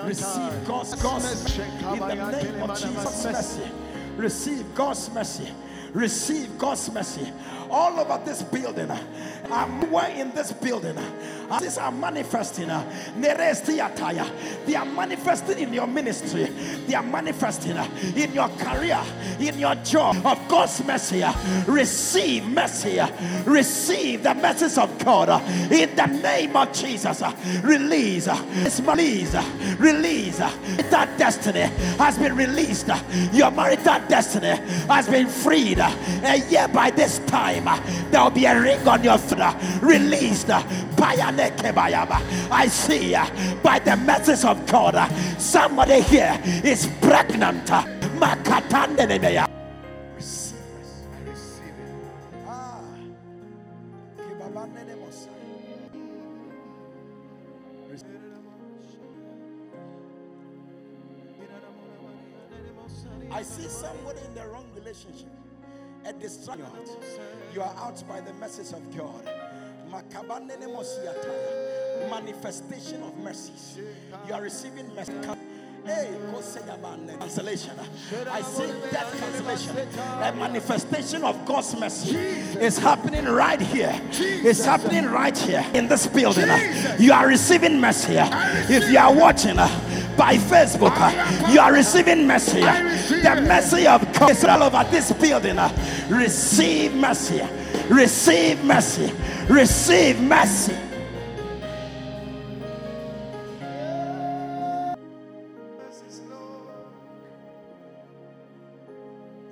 Receive 0.04 0.66
God's, 0.66 1.02
God's 1.02 1.24
mercy. 1.24 1.62
In 1.62 1.98
the 1.98 2.14
name 2.14 2.62
of 2.62 2.80
Jesus' 2.80 3.24
mercy. 3.24 3.70
Receive 4.16 4.74
God's 4.74 5.10
mercy. 5.12 5.48
Receive 5.92 6.56
God's 6.58 6.90
mercy. 6.92 7.32
All 7.74 7.98
over 7.98 8.20
this 8.22 8.42
building. 8.42 8.90
I'm 9.50 9.90
where 9.90 10.10
in 10.10 10.30
this 10.32 10.52
building. 10.52 10.96
These 11.60 11.78
are 11.78 11.90
manifesting. 11.90 12.68
They 12.68 14.76
are 14.76 14.84
manifesting 14.84 15.58
in 15.58 15.72
your 15.72 15.86
ministry. 15.86 16.44
They 16.44 16.94
are 16.94 17.02
manifesting 17.02 17.76
in 18.14 18.32
your 18.32 18.48
career, 18.50 19.00
in 19.40 19.58
your 19.58 19.74
job 19.76 20.24
of 20.26 20.38
God's 20.48 20.84
mercy. 20.84 21.24
Receive 21.66 22.44
mercy. 22.46 23.00
Receive 23.44 24.22
the 24.22 24.34
message 24.34 24.78
of 24.78 25.04
God 25.04 25.28
in 25.72 25.96
the 25.96 26.06
name 26.06 26.56
of 26.56 26.72
Jesus. 26.72 27.22
Release. 27.62 28.28
Release. 28.80 29.34
Release. 29.78 30.38
That 30.38 31.14
destiny 31.18 31.62
has 31.98 32.18
been 32.18 32.36
released. 32.36 32.88
Your 33.32 33.50
marital 33.50 34.00
destiny 34.08 34.56
has 34.88 35.08
been 35.08 35.26
freed. 35.26 35.80
A 35.80 36.36
year 36.50 36.68
by 36.68 36.90
this 36.90 37.18
time, 37.20 37.61
there 38.10 38.22
will 38.22 38.30
be 38.30 38.44
a 38.44 38.60
ring 38.60 38.86
on 38.86 39.02
your 39.04 39.18
finger 39.18 39.42
uh, 39.44 39.78
released 39.80 40.50
uh, 40.50 40.62
by 40.96 41.14
an 41.14 41.40
eh, 41.40 41.50
I 42.50 42.68
see 42.68 43.14
uh, 43.14 43.26
by 43.62 43.78
the 43.78 43.96
message 43.96 44.44
of 44.44 44.64
God, 44.66 44.94
somebody 45.38 46.00
here 46.02 46.40
is 46.64 46.86
pregnant. 47.00 47.70
Receive. 50.14 50.56
I 51.12 51.30
receive 51.30 51.64
it. 51.64 51.94
Ah. 52.46 52.84
I 63.30 63.42
see 63.42 63.68
somebody 63.68 64.20
in 64.26 64.34
the 64.34 64.46
wrong 64.46 64.66
relationship. 64.76 65.41
A 66.04 66.12
distraction. 66.12 66.66
You 67.54 67.62
are 67.62 67.74
out 67.78 68.02
by 68.08 68.20
the 68.20 68.32
message 68.34 68.72
of 68.72 68.96
God. 68.96 69.28
Manifestation 72.10 73.02
of 73.02 73.16
mercies. 73.18 73.78
You 74.26 74.34
are 74.34 74.42
receiving 74.42 74.94
mercy. 74.94 75.12
Hey, 75.84 76.14
cancellation. 77.18 77.72
I 78.30 78.40
see 78.42 78.66
that 78.92 79.12
cancellation. 79.18 79.76
A 79.98 80.32
manifestation 80.32 81.24
of 81.24 81.44
God's 81.44 81.76
mercy 81.76 82.16
is 82.16 82.78
happening 82.78 83.24
right 83.24 83.60
here. 83.60 84.00
It's 84.12 84.64
happening 84.64 85.06
right 85.06 85.36
here 85.36 85.64
in 85.74 85.88
this 85.88 86.06
building. 86.06 86.48
You 86.98 87.12
are 87.12 87.26
receiving 87.26 87.80
mercy. 87.80 88.14
If 88.16 88.90
you 88.90 88.98
are 88.98 89.12
watching 89.12 89.58
uh, 89.58 90.14
by 90.16 90.36
Facebook, 90.36 90.94
uh, 90.94 91.50
you 91.50 91.58
are 91.58 91.72
receiving 91.72 92.26
mercy. 92.26 92.60
The 92.60 93.44
mercy 93.46 93.86
of 93.86 94.11
Is 94.30 94.44
all 94.44 94.62
over 94.62 94.84
this 94.90 95.12
building. 95.12 95.58
uh. 95.58 96.06
Receive 96.08 96.94
mercy. 96.94 97.42
Receive 97.88 98.62
mercy. 98.64 99.12
Receive 99.48 100.20
mercy. 100.20 100.76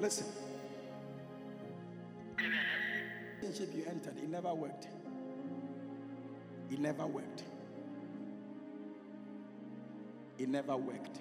Listen. 0.01 0.27
Relationship 3.43 3.75
you 3.75 3.85
entered, 3.87 4.17
it 4.17 4.29
never 4.29 4.55
worked. 4.55 4.87
It 6.71 6.79
never 6.79 7.07
worked. 7.07 7.43
It 10.39 10.49
never 10.49 10.77
worked. 10.77 11.21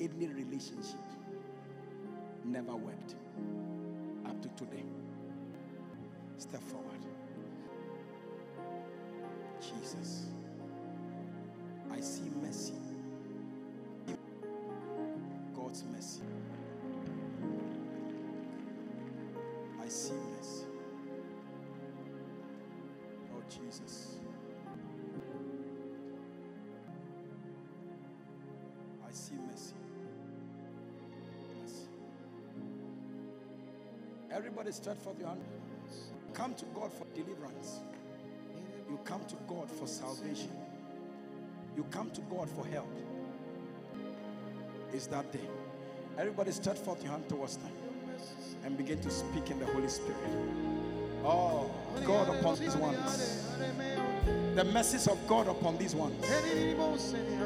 Any 0.00 0.28
relationship 0.28 1.00
never 2.44 2.74
worked 2.74 3.16
up 4.26 4.40
to 4.42 4.48
today. 4.50 4.84
Step 6.38 6.62
forward. 6.62 7.00
Jesus. 9.60 10.26
I 11.92 12.00
see 12.00 12.30
mercy. 12.42 12.74
God's 15.54 15.84
mercy. 15.92 16.22
I 19.82 19.88
see 19.88 20.14
mercy. 20.14 20.66
Oh, 23.34 23.42
Jesus. 23.50 24.19
Everybody 34.32 34.72
stretch 34.72 34.98
forth 34.98 35.18
your 35.18 35.28
hand. 35.28 35.40
Come 36.32 36.54
to 36.54 36.64
God 36.74 36.92
for 36.92 37.04
deliverance. 37.14 37.80
You 38.88 38.98
come 39.04 39.24
to 39.26 39.36
God 39.48 39.70
for 39.70 39.86
salvation. 39.86 40.50
You 41.76 41.84
come 41.90 42.10
to 42.12 42.20
God 42.22 42.48
for 42.50 42.66
help. 42.66 42.88
Is 44.92 45.06
that 45.08 45.30
day. 45.32 45.48
Everybody 46.18 46.52
stretch 46.52 46.78
forth 46.78 47.02
your 47.02 47.12
hand 47.12 47.28
towards 47.28 47.56
them 47.56 47.72
and 48.64 48.76
begin 48.76 49.00
to 49.00 49.10
speak 49.10 49.50
in 49.50 49.58
the 49.58 49.66
Holy 49.66 49.88
Spirit. 49.88 50.16
Oh, 51.24 51.70
God 52.04 52.28
upon 52.36 52.58
these 52.58 52.76
ones. 52.76 53.46
The 54.54 54.64
message 54.64 55.10
of 55.10 55.26
God 55.26 55.48
upon 55.48 55.78
these 55.78 55.94
ones. 55.94 56.24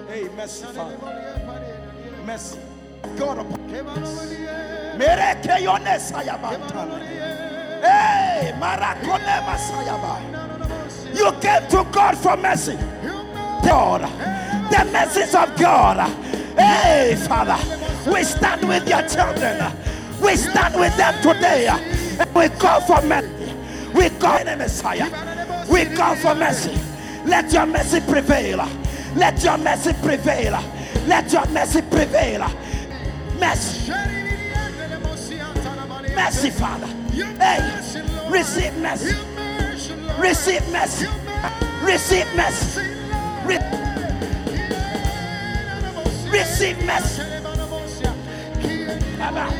Hey, 0.08 0.28
mercy, 0.36 0.66
Father. 0.66 0.98
Mercy. 2.24 2.58
God 3.16 3.38
upon 3.38 3.68
Mereke. 4.98 5.54
Hey, 7.82 8.52
masayaba. 8.58 10.20
You 11.14 11.32
came 11.40 11.68
to 11.68 11.84
God 11.92 12.16
for 12.16 12.36
mercy. 12.36 12.76
God, 13.64 14.02
the 14.70 14.84
message 14.92 15.34
of 15.34 15.56
God. 15.58 15.98
Hey, 16.56 17.16
Father, 17.28 17.58
we 18.10 18.24
stand 18.24 18.66
with 18.66 18.88
your 18.88 19.02
children. 19.08 19.72
We 20.20 20.36
stand 20.36 20.74
with 20.76 20.96
them 20.96 21.14
today. 21.22 21.68
We 22.34 22.48
call 22.58 22.80
for 22.80 23.02
mercy. 23.02 23.54
We 23.94 24.10
call 24.10 24.38
in 24.38 24.58
Messiah. 24.58 25.08
We 25.70 25.84
call 25.96 26.16
for 26.16 26.34
mercy. 26.34 26.78
Let 27.24 27.52
your 27.52 27.66
mercy 27.66 28.00
prevail. 28.00 28.68
Let 29.14 29.42
your 29.42 29.58
mercy 29.58 29.92
prevail. 30.02 30.60
Let 31.06 31.32
your 31.32 31.46
mercy 31.46 31.82
prevail. 31.82 32.50
Mercy. 33.38 34.13
Mercy, 36.14 36.50
Father. 36.50 36.86
Hey, 37.12 37.60
receive 38.28 38.76
mercy. 38.76 39.14
Receive 40.18 40.68
mercy. 40.70 41.06
Receive 41.82 42.26
mercy. 42.34 42.80
Re- 43.44 43.58
receive 46.30 46.84
mercy. 46.84 47.22
Baba. 49.18 49.50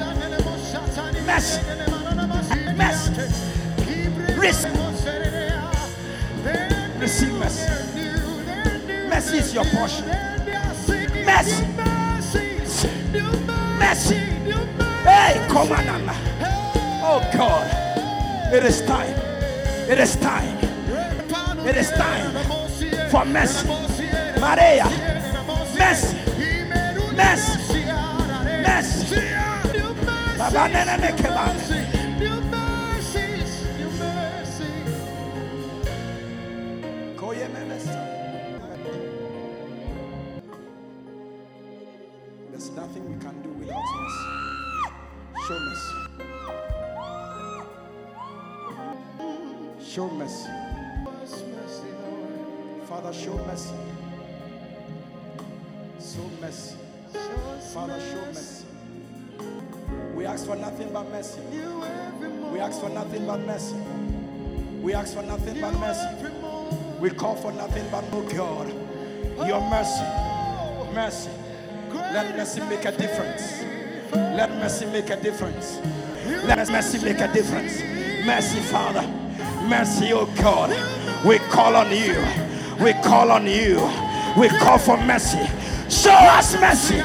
Mercy. 1.27 1.61
Mercy. 2.77 3.13
Receive. 4.39 4.75
Receive 7.01 7.33
mercy. 7.35 7.69
Mercy 9.09 9.37
is 9.39 9.55
your 9.55 9.65
portion. 9.67 10.07
Mercy. 11.25 11.67
Mercy. 13.79 14.15
Hey, 15.05 15.47
come 15.49 15.73
on, 15.73 15.81
Anna. 15.87 16.34
Oh 17.07 17.21
God. 17.35 17.69
It 18.55 18.65
is 18.65 18.81
time. 18.83 19.15
It 19.91 19.99
is 20.01 20.17
time. 20.17 20.57
It 21.69 21.77
is 21.77 21.91
time 21.91 22.33
for 23.11 23.27
mercy. 23.27 23.69
Maria. 24.41 24.89
Mercy. 25.77 26.17
Mercy. 27.13 27.85
Mercy. 28.65 29.21
Baba 30.39 30.69
nene 30.69 30.97
me 31.03 31.09
kebane. 31.13 31.61
Mercy. 31.61 32.05
There's 42.51 42.71
nothing 42.71 43.05
we 43.13 43.21
can 43.21 43.43
do 43.43 43.51
without 43.51 43.83
mercy. 44.01 45.47
Show 45.47 45.59
mercy. 45.59 46.34
Show 49.95 50.11
mercy. 50.11 50.49
Father, 52.89 53.13
show 53.13 53.37
mercy. 53.47 53.75
Show 56.01 56.29
mercy. 56.41 56.77
Father, 57.73 58.01
show 58.01 58.27
mercy. 58.27 58.65
We 60.17 60.27
ask 60.27 60.47
for 60.47 60.57
nothing 60.57 60.93
but 60.93 61.09
mercy. 61.13 61.41
We 62.53 62.59
ask 62.59 62.81
for 62.81 62.89
nothing 62.89 63.25
but 63.25 63.39
mercy. 63.47 63.77
We 64.83 64.95
ask 64.95 65.15
for 65.15 65.23
nothing 65.23 65.61
but 65.61 65.79
mercy. 65.79 66.27
We 66.99 67.11
call 67.11 67.37
for 67.37 67.53
nothing 67.53 67.87
but 67.93 68.03
no 68.11 68.23
God. 68.23 68.69
Your 69.47 69.61
mercy. 69.71 70.05
Mercy. 70.93 71.31
Let 71.93 72.37
mercy 72.37 72.63
make 72.63 72.85
a 72.85 72.91
difference. 72.91 73.63
Let 74.13 74.51
mercy 74.57 74.87
make 74.87 75.11
a 75.11 75.23
difference. 75.23 75.79
Let 76.27 76.69
mercy 76.69 76.99
make 76.99 77.21
a 77.21 77.33
difference. 77.33 77.81
Mercy, 78.27 78.59
Father. 78.59 79.24
Mercy, 79.69 80.13
oh 80.13 80.27
God. 80.37 80.71
We 81.25 81.39
call 81.39 81.75
on 81.77 81.91
you. 81.91 82.17
We 82.85 82.93
call 83.03 83.31
on 83.31 83.47
you. 83.47 83.77
We 84.39 84.49
call 84.49 84.79
for 84.79 84.97
mercy. 84.99 85.39
Show 85.89 86.13
us 86.13 86.55
mercy. 86.61 87.01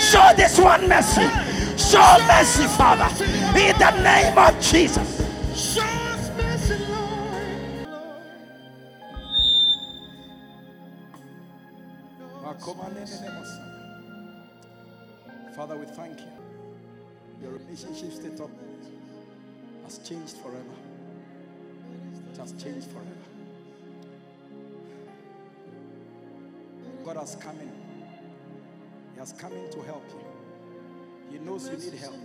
Show 0.00 0.32
this 0.36 0.58
one 0.58 0.88
mercy. 0.88 1.28
Show 1.76 2.16
mercy, 2.26 2.64
Father. 2.76 3.08
In 3.58 3.78
the 3.78 3.90
name 4.02 4.38
of 4.38 4.60
Jesus. 4.60 5.13
Has 29.24 29.32
come 29.40 29.54
in 29.54 29.70
to 29.70 29.80
help 29.80 30.04
you. 30.10 30.20
He 31.30 31.38
knows 31.42 31.66
you 31.66 31.78
need 31.78 31.98
help. 31.98 32.20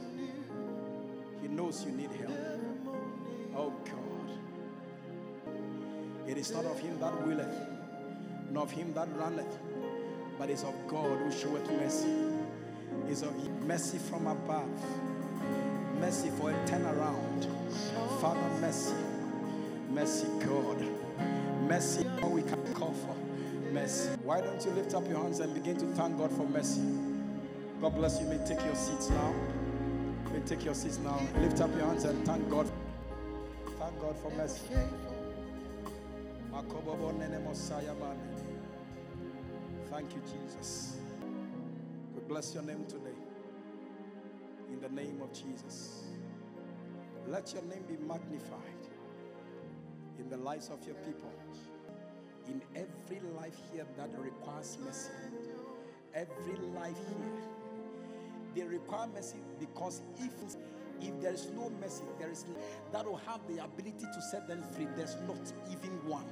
He 1.42 1.48
knows 1.48 1.86
you 1.86 1.92
need 1.94 2.12
help. 2.12 2.38
Oh 3.56 3.74
God. 3.86 4.30
It 6.28 6.38
is 6.38 6.52
not 6.52 6.66
of 6.66 6.78
him 6.78 7.00
that 7.00 7.26
willeth, 7.26 7.56
nor 8.52 8.64
of 8.64 8.72
him 8.72 8.94
that 8.96 9.08
runneth, 9.16 9.60
but 10.38 10.50
it's 10.50 10.64
of 10.64 10.76
God 10.90 11.20
who 11.20 11.32
showeth 11.32 11.72
mercy. 11.72 12.14
It's 13.08 13.22
of 13.22 13.34
mercy 13.62 13.98
from 13.98 14.28
above. 14.28 14.68
Mercy 16.02 16.30
for 16.32 16.52
a 16.52 16.54
turnaround. 16.66 17.48
Father, 18.20 18.50
mercy. 18.60 18.94
Mercy, 19.90 20.28
God. 20.46 20.86
Mercy, 21.62 22.06
all 22.22 22.32
we 22.32 22.42
can 22.42 22.62
call 22.74 22.92
for. 22.92 23.19
Why 24.24 24.42
don't 24.42 24.64
you 24.64 24.72
lift 24.72 24.94
up 24.94 25.08
your 25.08 25.18
hands 25.18 25.40
and 25.40 25.54
begin 25.54 25.78
to 25.78 25.86
thank 25.96 26.18
God 26.18 26.32
for 26.32 26.48
mercy? 26.48 26.82
God 27.82 27.96
bless 27.96 28.20
you. 28.20 28.28
May 28.28 28.38
take 28.46 28.64
your 28.64 28.76
seats 28.76 29.10
now. 29.10 29.34
May 30.32 30.42
take 30.42 30.64
your 30.64 30.76
seats 30.76 31.00
now. 31.00 31.20
Lift 31.40 31.60
up 31.62 31.76
your 31.76 31.88
hands 31.88 32.04
and 32.04 32.26
thank 32.26 32.48
God. 32.50 32.70
Thank 33.80 34.00
God 34.00 34.18
for 34.18 34.30
mercy. 34.32 34.62
Thank 39.90 40.14
you, 40.14 40.22
Jesus. 40.22 40.98
We 42.14 42.22
bless 42.28 42.54
your 42.54 42.64
name 42.64 42.86
today. 42.86 43.18
In 44.72 44.80
the 44.82 44.90
name 44.90 45.20
of 45.24 45.34
Jesus. 45.34 46.04
Let 47.28 47.54
your 47.54 47.64
name 47.64 47.84
be 47.88 47.98
magnified 48.06 48.60
in 50.20 50.30
the 50.30 50.38
lives 50.38 50.70
of 50.70 50.86
your 50.86 50.96
people. 50.96 51.32
In 52.50 52.62
every 52.76 53.22
life 53.38 53.56
here 53.72 53.86
that 53.98 54.10
requires 54.18 54.78
mercy. 54.84 55.12
Every 56.14 56.58
life 56.76 56.98
here. 57.08 57.32
They 58.56 58.64
require 58.64 59.08
mercy 59.08 59.38
because 59.60 60.02
if 60.18 60.32
if 61.02 61.22
there 61.22 61.34
is 61.34 61.48
no 61.56 61.72
mercy, 61.82 62.04
there 62.20 62.30
is 62.30 62.46
that 62.92 63.06
will 63.06 63.18
have 63.18 63.40
the 63.48 63.64
ability 63.64 64.06
to 64.14 64.22
set 64.22 64.48
them 64.48 64.64
free. 64.74 64.88
There's 64.98 65.16
not 65.28 65.38
even 65.72 65.92
one. 66.08 66.26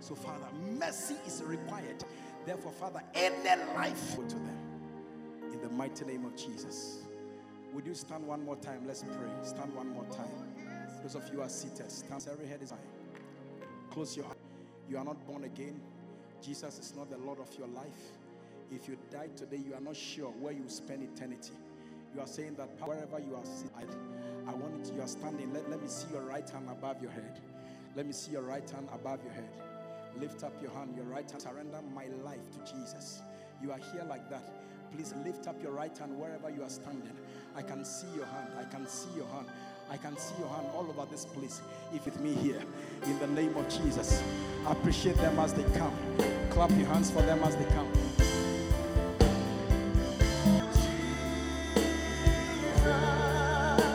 So, 0.00 0.14
Father, 0.14 0.46
mercy 0.78 1.16
is 1.26 1.42
required. 1.44 2.04
Therefore, 2.46 2.72
Father, 2.72 3.02
end 3.14 3.34
their 3.44 3.58
life 3.74 4.14
to 4.14 4.34
them. 4.34 4.58
In 5.52 5.60
the 5.60 5.68
mighty 5.70 6.04
name 6.04 6.24
of 6.24 6.36
Jesus. 6.36 7.00
Would 7.74 7.86
you 7.86 7.94
stand 7.94 8.26
one 8.26 8.44
more 8.44 8.56
time? 8.56 8.84
Let's 8.86 9.02
pray. 9.02 9.30
Stand 9.42 9.74
one 9.74 9.88
more 9.90 10.06
time. 10.06 10.48
Those 11.02 11.14
of 11.14 11.30
you 11.32 11.42
are 11.42 11.48
seated, 11.48 11.90
stand. 11.90 12.26
Every 12.30 12.46
head 12.46 12.62
is 12.62 12.70
high. 12.70 12.76
Close 13.90 14.16
your 14.16 14.26
eyes. 14.26 14.47
You 14.88 14.98
are 14.98 15.04
not 15.04 15.24
born 15.26 15.44
again. 15.44 15.80
Jesus 16.42 16.78
is 16.78 16.94
not 16.96 17.10
the 17.10 17.18
Lord 17.18 17.40
of 17.40 17.48
your 17.58 17.68
life. 17.68 18.12
If 18.70 18.88
you 18.88 18.96
die 19.10 19.28
today, 19.36 19.58
you 19.66 19.74
are 19.74 19.80
not 19.80 19.96
sure 19.96 20.30
where 20.30 20.52
you 20.52 20.64
spend 20.68 21.02
eternity. 21.02 21.52
You 22.14 22.20
are 22.20 22.26
saying 22.26 22.54
that 22.56 22.68
wherever 22.86 23.18
you 23.18 23.34
are 23.34 23.44
I, 24.46 24.54
want 24.54 24.86
it, 24.86 24.94
you 24.94 25.02
are 25.02 25.08
standing. 25.08 25.52
Let, 25.52 25.68
let 25.68 25.82
me 25.82 25.88
see 25.88 26.08
your 26.12 26.22
right 26.22 26.48
hand 26.48 26.68
above 26.70 27.02
your 27.02 27.10
head. 27.10 27.40
Let 27.96 28.06
me 28.06 28.12
see 28.12 28.32
your 28.32 28.42
right 28.42 28.68
hand 28.68 28.88
above 28.92 29.22
your 29.22 29.32
head. 29.32 29.48
Lift 30.18 30.42
up 30.42 30.54
your 30.62 30.70
hand, 30.72 30.96
your 30.96 31.04
right 31.04 31.30
hand. 31.30 31.42
Surrender 31.42 31.78
my 31.94 32.06
life 32.24 32.50
to 32.52 32.72
Jesus. 32.72 33.20
You 33.62 33.72
are 33.72 33.78
here 33.92 34.04
like 34.08 34.30
that. 34.30 34.44
Please 34.94 35.14
lift 35.24 35.48
up 35.48 35.62
your 35.62 35.72
right 35.72 35.96
hand 35.96 36.18
wherever 36.18 36.48
you 36.48 36.62
are 36.62 36.70
standing. 36.70 37.16
I 37.54 37.62
can 37.62 37.84
see 37.84 38.06
your 38.16 38.26
hand. 38.26 38.52
I 38.58 38.64
can 38.64 38.86
see 38.86 39.10
your 39.16 39.26
hand. 39.26 39.48
I 39.90 39.96
can 39.96 40.16
see 40.16 40.34
your 40.38 40.48
hand 40.48 40.66
all 40.74 40.86
over 40.88 41.06
this 41.10 41.24
place. 41.24 41.62
If 41.94 42.06
it's 42.06 42.18
me 42.18 42.34
here, 42.34 42.62
in 43.04 43.18
the 43.18 43.26
name 43.28 43.56
of 43.56 43.68
Jesus, 43.68 44.22
appreciate 44.66 45.16
them 45.16 45.38
as 45.38 45.54
they 45.54 45.64
come. 45.78 45.92
Clap 46.50 46.70
your 46.70 46.86
hands 46.88 47.10
for 47.10 47.22
them 47.22 47.42
as 47.42 47.56
they 47.56 47.64
come. 47.66 47.90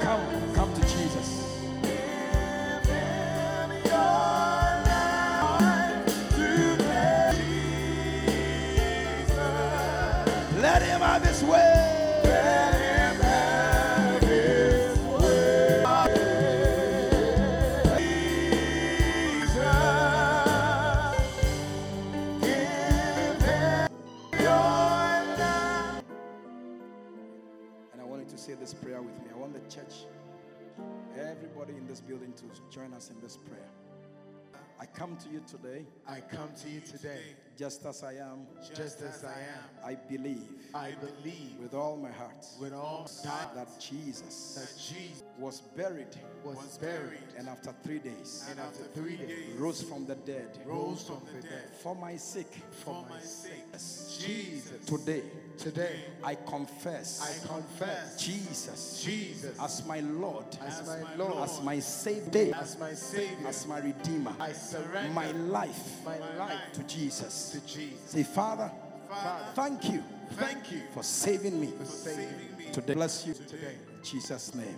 Come, 0.01 0.53
come 0.53 0.73
to 0.73 0.81
Jesus. 0.81 1.43
Join 32.73 32.91
us 32.93 33.11
in 33.11 33.21
this 33.21 33.37
prayer. 33.37 33.69
I 34.79 34.87
come 34.87 35.15
to 35.17 35.29
you 35.29 35.41
today 35.47 35.85
I 36.07 36.19
come 36.19 36.49
to 36.63 36.69
you 36.69 36.81
today 36.81 37.35
just 37.57 37.85
as 37.85 38.03
I 38.03 38.13
am. 38.13 38.47
just 38.75 39.01
as 39.01 39.23
I 39.23 39.31
am. 39.31 39.63
I 39.85 39.95
believe 39.95 40.41
I 40.73 40.91
believe 40.99 41.59
with 41.61 41.73
all 41.75 41.97
my 41.97 42.09
heart 42.11 42.45
with 42.59 42.73
all 42.73 43.07
that, 43.23 43.53
that 43.53 43.67
Jesus 43.79 44.55
that 44.57 44.81
Jesus 44.81 45.23
was 45.37 45.61
buried 45.77 46.07
was 46.43 46.77
buried 46.79 47.19
and 47.37 47.47
after 47.47 47.71
three 47.83 47.99
days 47.99 48.47
and 48.49 48.59
after 48.59 48.83
three 48.85 49.17
days 49.17 49.55
rose 49.57 49.83
from 49.83 50.05
the 50.07 50.15
dead 50.15 50.57
rose 50.65 51.03
from 51.05 51.21
the 51.35 51.47
dead 51.47 51.69
for 51.83 51.95
my 51.95 52.15
sake. 52.15 52.47
for 52.83 53.05
my 53.09 53.19
sake. 53.19 53.51
Jesus, 54.19 54.85
Today 54.85 55.21
today 55.57 56.05
I 56.23 56.35
confess 56.35 57.21
I 57.21 57.47
confess 57.47 58.17
Jesus 58.23 59.03
Jesus 59.03 59.59
as 59.59 59.85
my 59.85 59.99
Lord, 59.99 60.45
as 60.65 60.87
my 60.87 61.15
Lord, 61.15 61.43
as 61.43 61.61
my 61.61 61.79
Savior, 61.79 62.55
as 62.55 62.79
my 62.79 62.93
Savior. 62.93 63.47
as 63.47 63.67
my 63.67 63.79
Redeemer. 63.79 64.33
I 64.39 64.53
surrender 64.53 65.13
My 65.13 65.31
life 65.31 66.03
my 66.05 66.17
life 66.37 66.71
to 66.73 66.83
Jesus. 66.83 67.42
To 67.51 67.59
Jesus. 67.65 67.99
Say, 68.07 68.23
Father, 68.23 68.71
Father, 69.09 69.45
thank 69.53 69.91
you 69.91 70.03
thank 70.31 70.71
you 70.71 70.81
for 70.93 71.03
saving 71.03 71.59
me 71.59 71.67
for 71.77 71.85
saving 71.85 72.29
me 72.57 72.65
today. 72.71 72.93
Bless 72.95 73.27
you 73.27 73.33
today. 73.33 73.75
in 73.97 74.03
Jesus' 74.03 74.53
name. 74.55 74.77